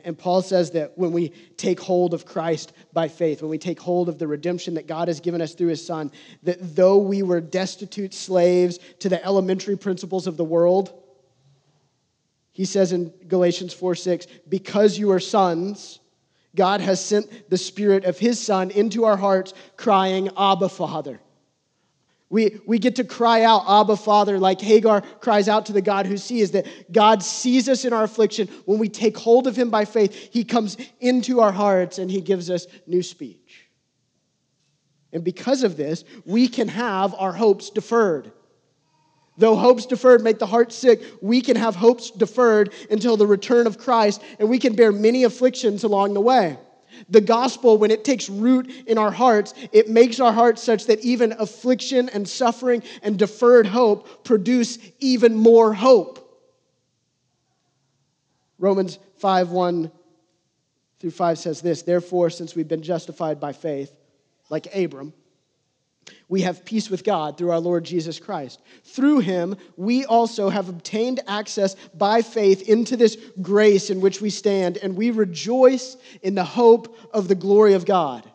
And 0.03 0.17
Paul 0.17 0.41
says 0.41 0.71
that 0.71 0.97
when 0.97 1.11
we 1.11 1.29
take 1.55 1.79
hold 1.79 2.15
of 2.15 2.25
Christ 2.25 2.73
by 2.93 3.07
faith, 3.07 3.41
when 3.41 3.51
we 3.51 3.59
take 3.59 3.79
hold 3.79 4.09
of 4.09 4.17
the 4.17 4.27
redemption 4.27 4.73
that 4.73 4.87
God 4.87 5.07
has 5.07 5.19
given 5.19 5.39
us 5.39 5.53
through 5.53 5.67
his 5.67 5.85
Son, 5.85 6.11
that 6.41 6.75
though 6.75 6.97
we 6.97 7.21
were 7.21 7.39
destitute 7.39 8.13
slaves 8.13 8.79
to 8.99 9.09
the 9.09 9.23
elementary 9.23 9.77
principles 9.77 10.25
of 10.25 10.35
the 10.35 10.43
world, 10.43 10.99
he 12.53 12.65
says 12.65 12.91
in 12.91 13.13
Galatians 13.27 13.73
4 13.73 13.93
6, 13.93 14.27
because 14.49 14.97
you 14.97 15.11
are 15.11 15.19
sons, 15.19 15.99
God 16.55 16.81
has 16.81 17.03
sent 17.03 17.49
the 17.49 17.57
Spirit 17.57 18.05
of 18.05 18.17
his 18.17 18.39
Son 18.39 18.71
into 18.71 19.05
our 19.05 19.17
hearts, 19.17 19.53
crying, 19.77 20.29
Abba, 20.37 20.69
Father. 20.69 21.19
We, 22.33 22.59
we 22.65 22.79
get 22.79 22.95
to 22.95 23.03
cry 23.03 23.43
out, 23.43 23.65
Abba, 23.69 23.95
Father, 23.95 24.39
like 24.39 24.59
Hagar 24.59 25.01
cries 25.01 25.47
out 25.47 25.67
to 25.67 25.71
the 25.71 25.83
God 25.83 26.07
who 26.07 26.17
sees, 26.17 26.49
that 26.49 26.65
God 26.91 27.21
sees 27.21 27.69
us 27.69 27.85
in 27.85 27.93
our 27.93 28.03
affliction. 28.03 28.47
When 28.65 28.79
we 28.79 28.89
take 28.89 29.15
hold 29.15 29.45
of 29.45 29.55
Him 29.55 29.69
by 29.69 29.85
faith, 29.85 30.33
He 30.33 30.43
comes 30.43 30.77
into 30.99 31.41
our 31.41 31.51
hearts 31.51 31.99
and 31.99 32.09
He 32.09 32.21
gives 32.21 32.49
us 32.49 32.65
new 32.87 33.03
speech. 33.03 33.69
And 35.11 35.23
because 35.23 35.61
of 35.61 35.77
this, 35.77 36.05
we 36.25 36.47
can 36.47 36.67
have 36.69 37.13
our 37.19 37.33
hopes 37.33 37.69
deferred. 37.69 38.31
Though 39.37 39.55
hopes 39.55 39.85
deferred 39.85 40.23
make 40.23 40.39
the 40.39 40.47
heart 40.47 40.73
sick, 40.73 41.03
we 41.21 41.39
can 41.39 41.55
have 41.55 41.75
hopes 41.75 42.09
deferred 42.09 42.73
until 42.89 43.15
the 43.15 43.27
return 43.27 43.67
of 43.67 43.77
Christ, 43.77 44.23
and 44.39 44.49
we 44.49 44.57
can 44.57 44.73
bear 44.73 44.91
many 44.91 45.23
afflictions 45.23 45.83
along 45.83 46.15
the 46.15 46.21
way. 46.21 46.57
The 47.09 47.21
gospel, 47.21 47.77
when 47.77 47.91
it 47.91 48.03
takes 48.03 48.29
root 48.29 48.71
in 48.87 48.97
our 48.97 49.11
hearts, 49.11 49.53
it 49.71 49.89
makes 49.89 50.19
our 50.19 50.31
hearts 50.31 50.61
such 50.61 50.85
that 50.85 50.99
even 50.99 51.33
affliction 51.33 52.09
and 52.09 52.27
suffering 52.27 52.83
and 53.01 53.17
deferred 53.17 53.67
hope 53.67 54.23
produce 54.23 54.77
even 54.99 55.35
more 55.35 55.73
hope. 55.73 56.19
Romans 58.59 58.99
5 59.17 59.51
1 59.51 59.91
through 60.99 61.11
5 61.11 61.37
says 61.37 61.61
this 61.61 61.81
Therefore, 61.81 62.29
since 62.29 62.55
we've 62.55 62.67
been 62.67 62.81
justified 62.81 63.39
by 63.39 63.51
faith, 63.51 63.93
like 64.49 64.73
Abram, 64.73 65.13
we 66.33 66.41
have 66.41 66.65
peace 66.65 66.89
with 66.89 67.03
God 67.03 67.37
through 67.37 67.51
our 67.51 67.59
Lord 67.59 67.83
Jesus 67.83 68.19
Christ. 68.19 68.59
Through 68.85 69.19
him, 69.19 69.55
we 69.77 70.03
also 70.03 70.49
have 70.49 70.67
obtained 70.67 71.19
access 71.27 71.75
by 71.93 72.23
faith 72.23 72.67
into 72.67 72.97
this 72.97 73.19
grace 73.43 73.91
in 73.91 74.01
which 74.01 74.19
we 74.19 74.31
stand, 74.31 74.77
and 74.77 74.97
we 74.97 75.11
rejoice 75.11 75.95
in 76.23 76.33
the 76.33 76.43
hope 76.43 76.97
of 77.13 77.27
the 77.27 77.35
glory 77.35 77.75
of 77.75 77.85
God. 77.85 78.27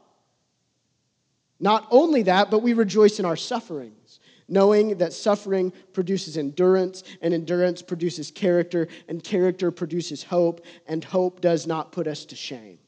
Not 1.58 1.88
only 1.90 2.22
that, 2.22 2.52
but 2.52 2.62
we 2.62 2.72
rejoice 2.72 3.18
in 3.18 3.24
our 3.24 3.34
sufferings, 3.34 4.20
knowing 4.46 4.98
that 4.98 5.12
suffering 5.12 5.72
produces 5.92 6.38
endurance, 6.38 7.02
and 7.20 7.34
endurance 7.34 7.82
produces 7.82 8.30
character, 8.30 8.86
and 9.08 9.24
character 9.24 9.72
produces 9.72 10.22
hope, 10.22 10.64
and 10.86 11.02
hope 11.02 11.40
does 11.40 11.66
not 11.66 11.90
put 11.90 12.06
us 12.06 12.24
to 12.26 12.36
shame 12.36 12.78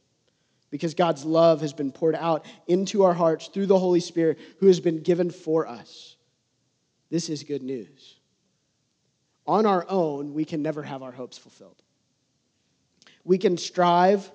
because 0.71 0.95
God's 0.95 1.25
love 1.25 1.61
has 1.61 1.73
been 1.73 1.93
poured 1.93 2.15
out 2.15 2.47
into 2.67 3.03
our 3.03 3.15
hearts 3.15 3.49
through 3.49 3.67
the 3.67 3.79
Holy 3.79 4.01
Spirit 4.01 4.39
who 4.59 4.67
has 4.67 4.81
been 4.81 5.03
given 5.03 5.31
for 5.31 5.67
us. 5.67 6.17
This 7.11 7.29
is 7.29 7.43
good 7.43 7.63
news. 7.63 8.17
On 9.47 9.67
our 9.67 9.85
own, 9.89 10.33
we 10.33 10.45
can 10.45 10.63
never 10.63 10.83
have 10.83 11.03
our 11.03 11.13
hopes 11.13 11.37
fulfilled. 11.37 11.83
We 13.25 13.37
can 13.37 13.57
strive 13.57 14.31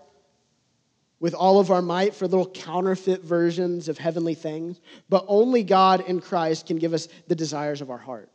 with 1.20 1.34
all 1.34 1.60
of 1.60 1.72
our 1.72 1.82
might 1.82 2.14
for 2.14 2.28
little 2.28 2.50
counterfeit 2.50 3.24
versions 3.24 3.88
of 3.88 3.98
heavenly 3.98 4.36
things, 4.36 4.82
but 5.10 5.24
only 5.28 5.64
God 5.64 6.02
in 6.02 6.20
Christ 6.20 6.68
can 6.68 6.78
give 6.78 6.94
us 6.94 7.08
the 7.28 7.36
desires 7.36 7.82
of 7.82 7.90
our 7.90 7.98
heart. 7.98 8.30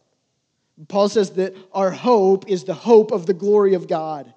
Paul 0.88 1.10
says 1.10 1.32
that 1.32 1.54
our 1.72 1.90
hope 1.90 2.48
is 2.48 2.64
the 2.64 2.74
hope 2.74 3.12
of 3.12 3.26
the 3.26 3.34
glory 3.34 3.74
of 3.74 3.86
God 3.86 4.32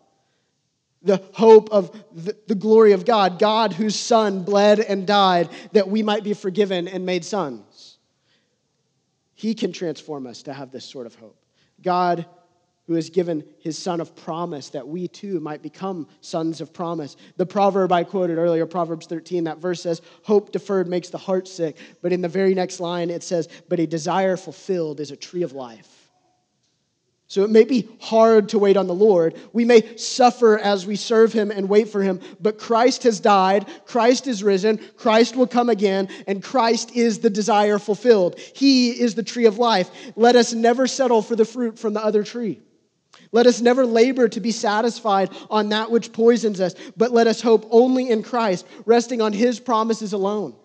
the 1.04 1.22
hope 1.34 1.70
of 1.72 1.92
the, 2.14 2.36
the, 2.48 2.56
glory 2.56 2.94
of 2.94 3.06
God, 3.06 3.38
God 3.38 3.74
whose 3.74 3.96
Son 3.96 4.44
bled 4.44 4.80
and 4.80 5.06
died 5.06 5.50
that 5.74 5.88
we 5.88 6.02
might 6.02 6.24
be 6.24 6.34
forgiven 6.34 6.88
and 6.88 7.06
made 7.06 7.26
sons. 7.26 7.98
He 9.34 9.54
can 9.54 9.74
transform 9.74 10.26
us 10.26 10.44
to 10.44 10.54
have 10.54 10.72
this 10.72 10.86
sort 10.86 11.06
of 11.06 11.16
hope. 11.16 11.38
God 11.82 12.26
who 12.88 12.96
has 12.96 13.10
given 13.10 13.44
his 13.60 13.78
son 13.78 14.02
of 14.02 14.16
promise 14.16 14.70
that 14.70 14.88
we 14.88 15.08
too 15.08 15.40
might 15.40 15.62
become 15.62 16.08
sons 16.22 16.60
of 16.60 16.74
promise. 16.74 17.16
The 17.38 17.46
proverb 17.46 17.92
I 17.92 18.04
quoted 18.04 18.38
earlier, 18.38 18.66
Proverbs 18.66 19.06
13, 19.06 19.46
that 19.46 19.60
verse 19.60 19.82
says, 19.82 20.02
Hope 20.24 20.52
deferred 20.52 20.90
makes 20.90 21.10
the 21.10 21.18
heart 21.18 21.48
sick. 21.48 21.78
But 22.02 22.12
in 22.12 22.22
the 22.22 22.28
very 22.28 22.54
next 22.54 22.80
line, 22.82 23.10
it 23.10 23.24
says, 23.24 23.48
But 23.70 23.80
a 23.80 23.88
desire 23.88 24.36
fulfilled 24.36 25.00
is 25.00 25.12
a 25.12 25.16
tree 25.16 25.44
of 25.44 25.54
life. 25.54 26.03
So 27.34 27.44
it 27.44 27.50
may 27.50 27.64
be 27.64 27.90
hard 28.00 28.50
to 28.50 28.60
wait 28.60 28.78
on 28.78 28.86
the 28.86 28.94
Lord. 28.94 29.34
We 29.54 29.66
may 29.66 29.98
suffer 29.98 30.60
as 30.60 30.86
we 30.86 30.96
serve 30.96 31.34
Him 31.34 31.50
and 31.50 31.68
wait 31.68 31.90
for 31.90 32.04
Him, 32.04 32.20
but 32.40 32.60
Christ 32.60 33.02
has 33.06 33.20
died, 33.20 33.66
Christ 33.88 34.28
is 34.28 34.44
risen, 34.44 34.78
Christ 34.98 35.36
will 35.36 35.48
come 35.48 35.68
again, 35.68 36.10
and 36.28 36.44
Christ 36.44 36.96
is 36.96 37.22
the 37.22 37.32
desire 37.32 37.80
fulfilled. 37.80 38.38
He 38.38 38.92
is 38.92 39.16
the 39.16 39.24
tree 39.24 39.48
of 39.48 39.58
life. 39.58 39.90
Let 40.16 40.36
us 40.36 40.54
never 40.54 40.86
settle 40.86 41.24
for 41.24 41.36
the 41.36 41.44
fruit 41.44 41.80
from 41.80 41.96
the 41.96 42.06
other 42.06 42.24
tree. 42.24 42.62
Let 43.32 43.48
us 43.48 43.62
never 43.62 43.84
labor 43.84 44.28
to 44.28 44.40
be 44.40 44.52
satisfied 44.52 45.32
on 45.50 45.70
that 45.70 45.90
which 45.90 46.14
poisons 46.14 46.62
us, 46.62 46.76
but 46.96 47.14
let 47.14 47.26
us 47.26 47.42
hope 47.42 47.68
only 47.72 48.12
in 48.12 48.22
Christ, 48.22 48.68
resting 48.86 49.24
on 49.24 49.34
His 49.34 49.60
promises 49.60 50.14
alone. 50.14 50.56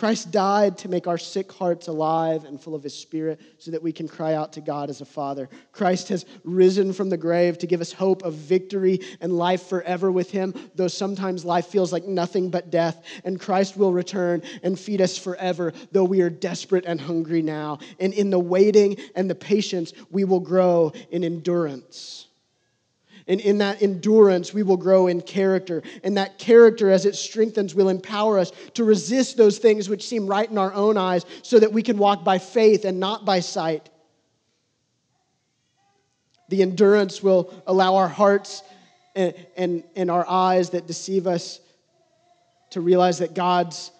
Christ 0.00 0.30
died 0.30 0.78
to 0.78 0.88
make 0.88 1.06
our 1.06 1.18
sick 1.18 1.52
hearts 1.52 1.86
alive 1.86 2.44
and 2.46 2.58
full 2.58 2.74
of 2.74 2.82
His 2.82 2.94
Spirit 2.94 3.38
so 3.58 3.70
that 3.70 3.82
we 3.82 3.92
can 3.92 4.08
cry 4.08 4.32
out 4.32 4.50
to 4.54 4.62
God 4.62 4.88
as 4.88 5.02
a 5.02 5.04
Father. 5.04 5.46
Christ 5.72 6.08
has 6.08 6.24
risen 6.42 6.94
from 6.94 7.10
the 7.10 7.18
grave 7.18 7.58
to 7.58 7.66
give 7.66 7.82
us 7.82 7.92
hope 7.92 8.22
of 8.22 8.32
victory 8.32 9.00
and 9.20 9.36
life 9.36 9.64
forever 9.64 10.10
with 10.10 10.30
Him, 10.30 10.54
though 10.74 10.88
sometimes 10.88 11.44
life 11.44 11.66
feels 11.66 11.92
like 11.92 12.06
nothing 12.06 12.48
but 12.48 12.70
death. 12.70 13.04
And 13.24 13.38
Christ 13.38 13.76
will 13.76 13.92
return 13.92 14.40
and 14.62 14.80
feed 14.80 15.02
us 15.02 15.18
forever, 15.18 15.74
though 15.92 16.04
we 16.04 16.22
are 16.22 16.30
desperate 16.30 16.86
and 16.86 16.98
hungry 16.98 17.42
now. 17.42 17.78
And 17.98 18.14
in 18.14 18.30
the 18.30 18.38
waiting 18.38 18.96
and 19.14 19.28
the 19.28 19.34
patience, 19.34 19.92
we 20.10 20.24
will 20.24 20.40
grow 20.40 20.94
in 21.10 21.24
endurance. 21.24 22.29
And 23.30 23.40
in 23.40 23.58
that 23.58 23.80
endurance, 23.80 24.52
we 24.52 24.64
will 24.64 24.76
grow 24.76 25.06
in 25.06 25.20
character. 25.20 25.84
And 26.02 26.16
that 26.16 26.36
character, 26.36 26.90
as 26.90 27.06
it 27.06 27.14
strengthens, 27.14 27.76
will 27.76 27.88
empower 27.88 28.40
us 28.40 28.50
to 28.74 28.82
resist 28.82 29.36
those 29.36 29.58
things 29.58 29.88
which 29.88 30.08
seem 30.08 30.26
right 30.26 30.50
in 30.50 30.58
our 30.58 30.74
own 30.74 30.96
eyes 30.96 31.24
so 31.42 31.60
that 31.60 31.72
we 31.72 31.84
can 31.84 31.96
walk 31.96 32.24
by 32.24 32.38
faith 32.38 32.84
and 32.84 32.98
not 32.98 33.24
by 33.24 33.38
sight. 33.38 33.88
The 36.48 36.60
endurance 36.62 37.22
will 37.22 37.54
allow 37.68 37.94
our 37.94 38.08
hearts 38.08 38.64
and, 39.14 39.32
and, 39.56 39.84
and 39.94 40.10
our 40.10 40.28
eyes 40.28 40.70
that 40.70 40.88
deceive 40.88 41.28
us 41.28 41.60
to 42.70 42.80
realize 42.80 43.18
that 43.18 43.34
God's 43.34 43.92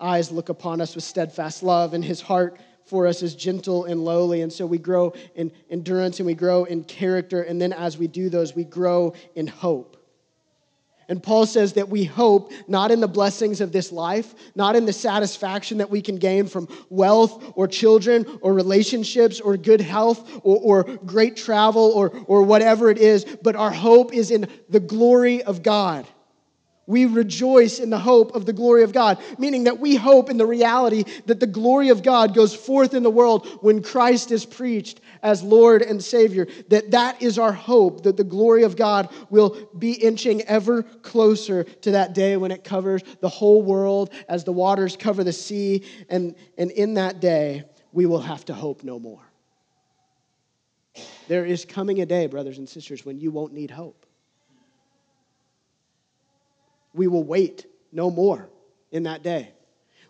eyes 0.00 0.30
look 0.30 0.48
upon 0.48 0.80
us 0.80 0.94
with 0.94 1.04
steadfast 1.04 1.62
love 1.62 1.92
and 1.92 2.02
his 2.02 2.22
heart 2.22 2.58
for 2.90 3.06
us 3.06 3.22
is 3.22 3.36
gentle 3.36 3.84
and 3.84 4.04
lowly. 4.04 4.42
And 4.42 4.52
so 4.52 4.66
we 4.66 4.76
grow 4.76 5.14
in 5.36 5.52
endurance 5.70 6.18
and 6.18 6.26
we 6.26 6.34
grow 6.34 6.64
in 6.64 6.82
character. 6.84 7.42
And 7.42 7.62
then 7.62 7.72
as 7.72 7.96
we 7.96 8.08
do 8.08 8.28
those, 8.28 8.54
we 8.54 8.64
grow 8.64 9.14
in 9.36 9.46
hope. 9.46 9.96
And 11.08 11.20
Paul 11.20 11.44
says 11.46 11.72
that 11.72 11.88
we 11.88 12.04
hope 12.04 12.52
not 12.68 12.92
in 12.92 13.00
the 13.00 13.08
blessings 13.08 13.60
of 13.60 13.72
this 13.72 13.90
life, 13.90 14.32
not 14.54 14.76
in 14.76 14.86
the 14.86 14.92
satisfaction 14.92 15.78
that 15.78 15.90
we 15.90 16.00
can 16.00 16.18
gain 16.18 16.46
from 16.46 16.68
wealth 16.88 17.52
or 17.56 17.66
children 17.66 18.26
or 18.42 18.54
relationships 18.54 19.40
or 19.40 19.56
good 19.56 19.80
health 19.80 20.40
or, 20.44 20.58
or, 20.58 20.84
great 21.06 21.36
travel 21.36 21.90
or, 21.96 22.12
or 22.26 22.44
whatever 22.44 22.90
it 22.90 22.98
is, 22.98 23.24
but 23.42 23.56
our 23.56 23.72
hope 23.72 24.14
is 24.14 24.30
in 24.30 24.46
the 24.68 24.78
glory 24.78 25.42
of 25.42 25.64
God. 25.64 26.06
We 26.90 27.06
rejoice 27.06 27.78
in 27.78 27.88
the 27.88 28.00
hope 28.00 28.34
of 28.34 28.46
the 28.46 28.52
glory 28.52 28.82
of 28.82 28.92
God, 28.92 29.22
meaning 29.38 29.62
that 29.64 29.78
we 29.78 29.94
hope 29.94 30.28
in 30.28 30.38
the 30.38 30.44
reality 30.44 31.04
that 31.26 31.38
the 31.38 31.46
glory 31.46 31.90
of 31.90 32.02
God 32.02 32.34
goes 32.34 32.52
forth 32.52 32.94
in 32.94 33.04
the 33.04 33.10
world 33.10 33.46
when 33.60 33.80
Christ 33.80 34.32
is 34.32 34.44
preached 34.44 35.00
as 35.22 35.40
Lord 35.40 35.82
and 35.82 36.02
Savior. 36.02 36.48
That 36.68 36.90
that 36.90 37.22
is 37.22 37.38
our 37.38 37.52
hope, 37.52 38.02
that 38.02 38.16
the 38.16 38.24
glory 38.24 38.64
of 38.64 38.74
God 38.74 39.08
will 39.30 39.68
be 39.78 39.92
inching 39.92 40.42
ever 40.42 40.82
closer 40.82 41.62
to 41.62 41.92
that 41.92 42.12
day 42.12 42.36
when 42.36 42.50
it 42.50 42.64
covers 42.64 43.04
the 43.20 43.28
whole 43.28 43.62
world 43.62 44.10
as 44.28 44.42
the 44.42 44.52
waters 44.52 44.96
cover 44.96 45.22
the 45.22 45.32
sea. 45.32 45.84
And, 46.08 46.34
and 46.58 46.72
in 46.72 46.94
that 46.94 47.20
day, 47.20 47.62
we 47.92 48.06
will 48.06 48.22
have 48.22 48.44
to 48.46 48.52
hope 48.52 48.82
no 48.82 48.98
more. 48.98 49.22
There 51.28 51.44
is 51.44 51.64
coming 51.64 52.00
a 52.00 52.06
day, 52.06 52.26
brothers 52.26 52.58
and 52.58 52.68
sisters, 52.68 53.06
when 53.06 53.20
you 53.20 53.30
won't 53.30 53.52
need 53.52 53.70
hope. 53.70 54.06
We 56.92 57.06
will 57.06 57.24
wait 57.24 57.66
no 57.92 58.10
more 58.10 58.48
in 58.90 59.04
that 59.04 59.22
day. 59.22 59.52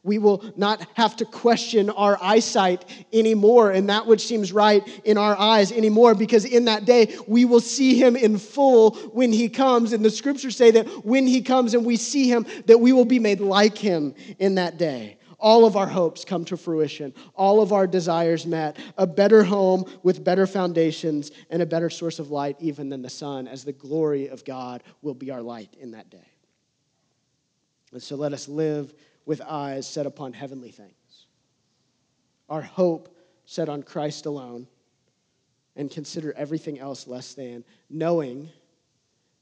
We 0.03 0.17
will 0.19 0.43
not 0.57 0.87
have 0.95 1.17
to 1.17 1.27
question 1.27 1.91
our 1.91 2.17
eyesight 2.23 2.87
anymore 3.13 3.71
and 3.71 3.91
that 3.91 4.07
which 4.07 4.27
seems 4.27 4.51
right 4.51 4.83
in 5.05 5.19
our 5.19 5.39
eyes 5.39 5.73
anymore 5.73 6.15
because 6.15 6.47
in 6.47 6.65
that 6.65 6.87
day 6.87 7.15
we 7.27 7.45
will 7.45 7.61
see 7.61 7.97
him 7.97 8.17
in 8.17 8.39
full 8.39 8.93
when 9.13 9.31
he 9.31 9.51
comes. 9.51 9.93
And 9.93 10.03
the 10.03 10.11
scriptures 10.11 10.57
say 10.57 10.71
that 10.71 10.87
when 11.05 11.27
he 11.27 11.43
comes 11.43 11.75
and 11.75 11.85
we 11.85 11.97
see 11.97 12.31
him, 12.31 12.47
that 12.65 12.81
we 12.81 12.95
will 12.95 13.05
be 13.05 13.19
made 13.19 13.41
like 13.41 13.77
him 13.77 14.15
in 14.39 14.55
that 14.55 14.79
day. 14.79 15.19
all 15.41 15.65
of 15.65 15.77
our 15.77 15.87
hopes 15.87 16.25
come 16.25 16.45
to 16.45 16.57
fruition, 16.57 17.13
all 17.35 17.63
of 17.63 17.73
our 17.73 17.87
desires 17.87 18.47
met, 18.47 18.79
a 18.99 19.07
better 19.07 19.43
home 19.43 19.85
with 20.03 20.23
better 20.23 20.47
foundations, 20.47 21.31
and 21.51 21.63
a 21.63 21.67
better 21.67 21.91
source 21.91 22.19
of 22.19 22.31
light 22.31 22.57
even 22.61 22.89
than 22.89 23.03
the 23.03 23.11
sun, 23.11 23.49
as 23.49 23.65
the 23.65 23.73
glory 23.73 24.29
of 24.29 24.45
God 24.45 24.83
will 25.03 25.15
be 25.15 25.31
our 25.31 25.43
light 25.43 25.75
in 25.81 25.91
that 25.93 26.11
day. 26.11 26.30
And 27.93 28.03
so 28.03 28.17
let 28.17 28.33
us 28.33 28.49
live 28.49 28.95
with 29.27 29.41
eyes 29.43 29.87
set 29.87 30.07
upon 30.07 30.33
heavenly 30.33 30.71
things, 30.71 31.27
our 32.49 32.63
hope 32.63 33.17
set 33.45 33.69
on 33.69 33.83
Christ 33.83 34.27
alone, 34.27 34.67
and 35.77 35.91
consider 35.91 36.33
everything 36.37 36.79
else 36.79 37.07
less 37.07 37.35
than, 37.35 37.65
knowing 37.89 38.49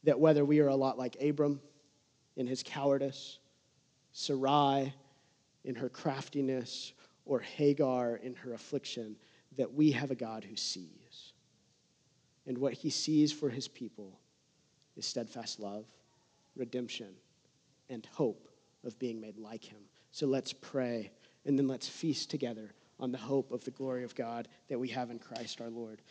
that 0.04 0.18
whether 0.18 0.44
we 0.44 0.60
are 0.60 0.68
a 0.68 0.76
lot 0.76 0.98
like 0.98 1.16
Abram 1.20 1.60
in 2.36 2.46
his 2.46 2.62
cowardice, 2.62 3.38
Sarai 4.12 4.92
in 5.64 5.74
her 5.74 5.88
craftiness, 5.88 6.92
or 7.24 7.40
Hagar 7.40 8.16
in 8.16 8.34
her 8.34 8.54
affliction, 8.54 9.16
that 9.56 9.72
we 9.72 9.90
have 9.90 10.10
a 10.10 10.14
God 10.14 10.44
who 10.44 10.56
sees. 10.56 11.32
And 12.46 12.56
what 12.56 12.72
he 12.72 12.88
sees 12.88 13.32
for 13.32 13.50
his 13.50 13.68
people 13.68 14.18
is 14.96 15.04
steadfast 15.04 15.60
love, 15.60 15.84
redemption, 16.56 17.14
and 17.90 18.06
hope 18.12 18.48
of 18.84 18.98
being 18.98 19.20
made 19.20 19.38
like 19.38 19.64
him. 19.64 19.80
So 20.10 20.26
let's 20.26 20.52
pray, 20.52 21.10
and 21.44 21.58
then 21.58 21.68
let's 21.68 21.88
feast 21.88 22.30
together 22.30 22.74
on 23.00 23.12
the 23.12 23.18
hope 23.18 23.52
of 23.52 23.64
the 23.64 23.70
glory 23.70 24.04
of 24.04 24.14
God 24.14 24.48
that 24.68 24.78
we 24.78 24.88
have 24.88 25.10
in 25.10 25.18
Christ 25.18 25.60
our 25.60 25.70
Lord. 25.70 26.02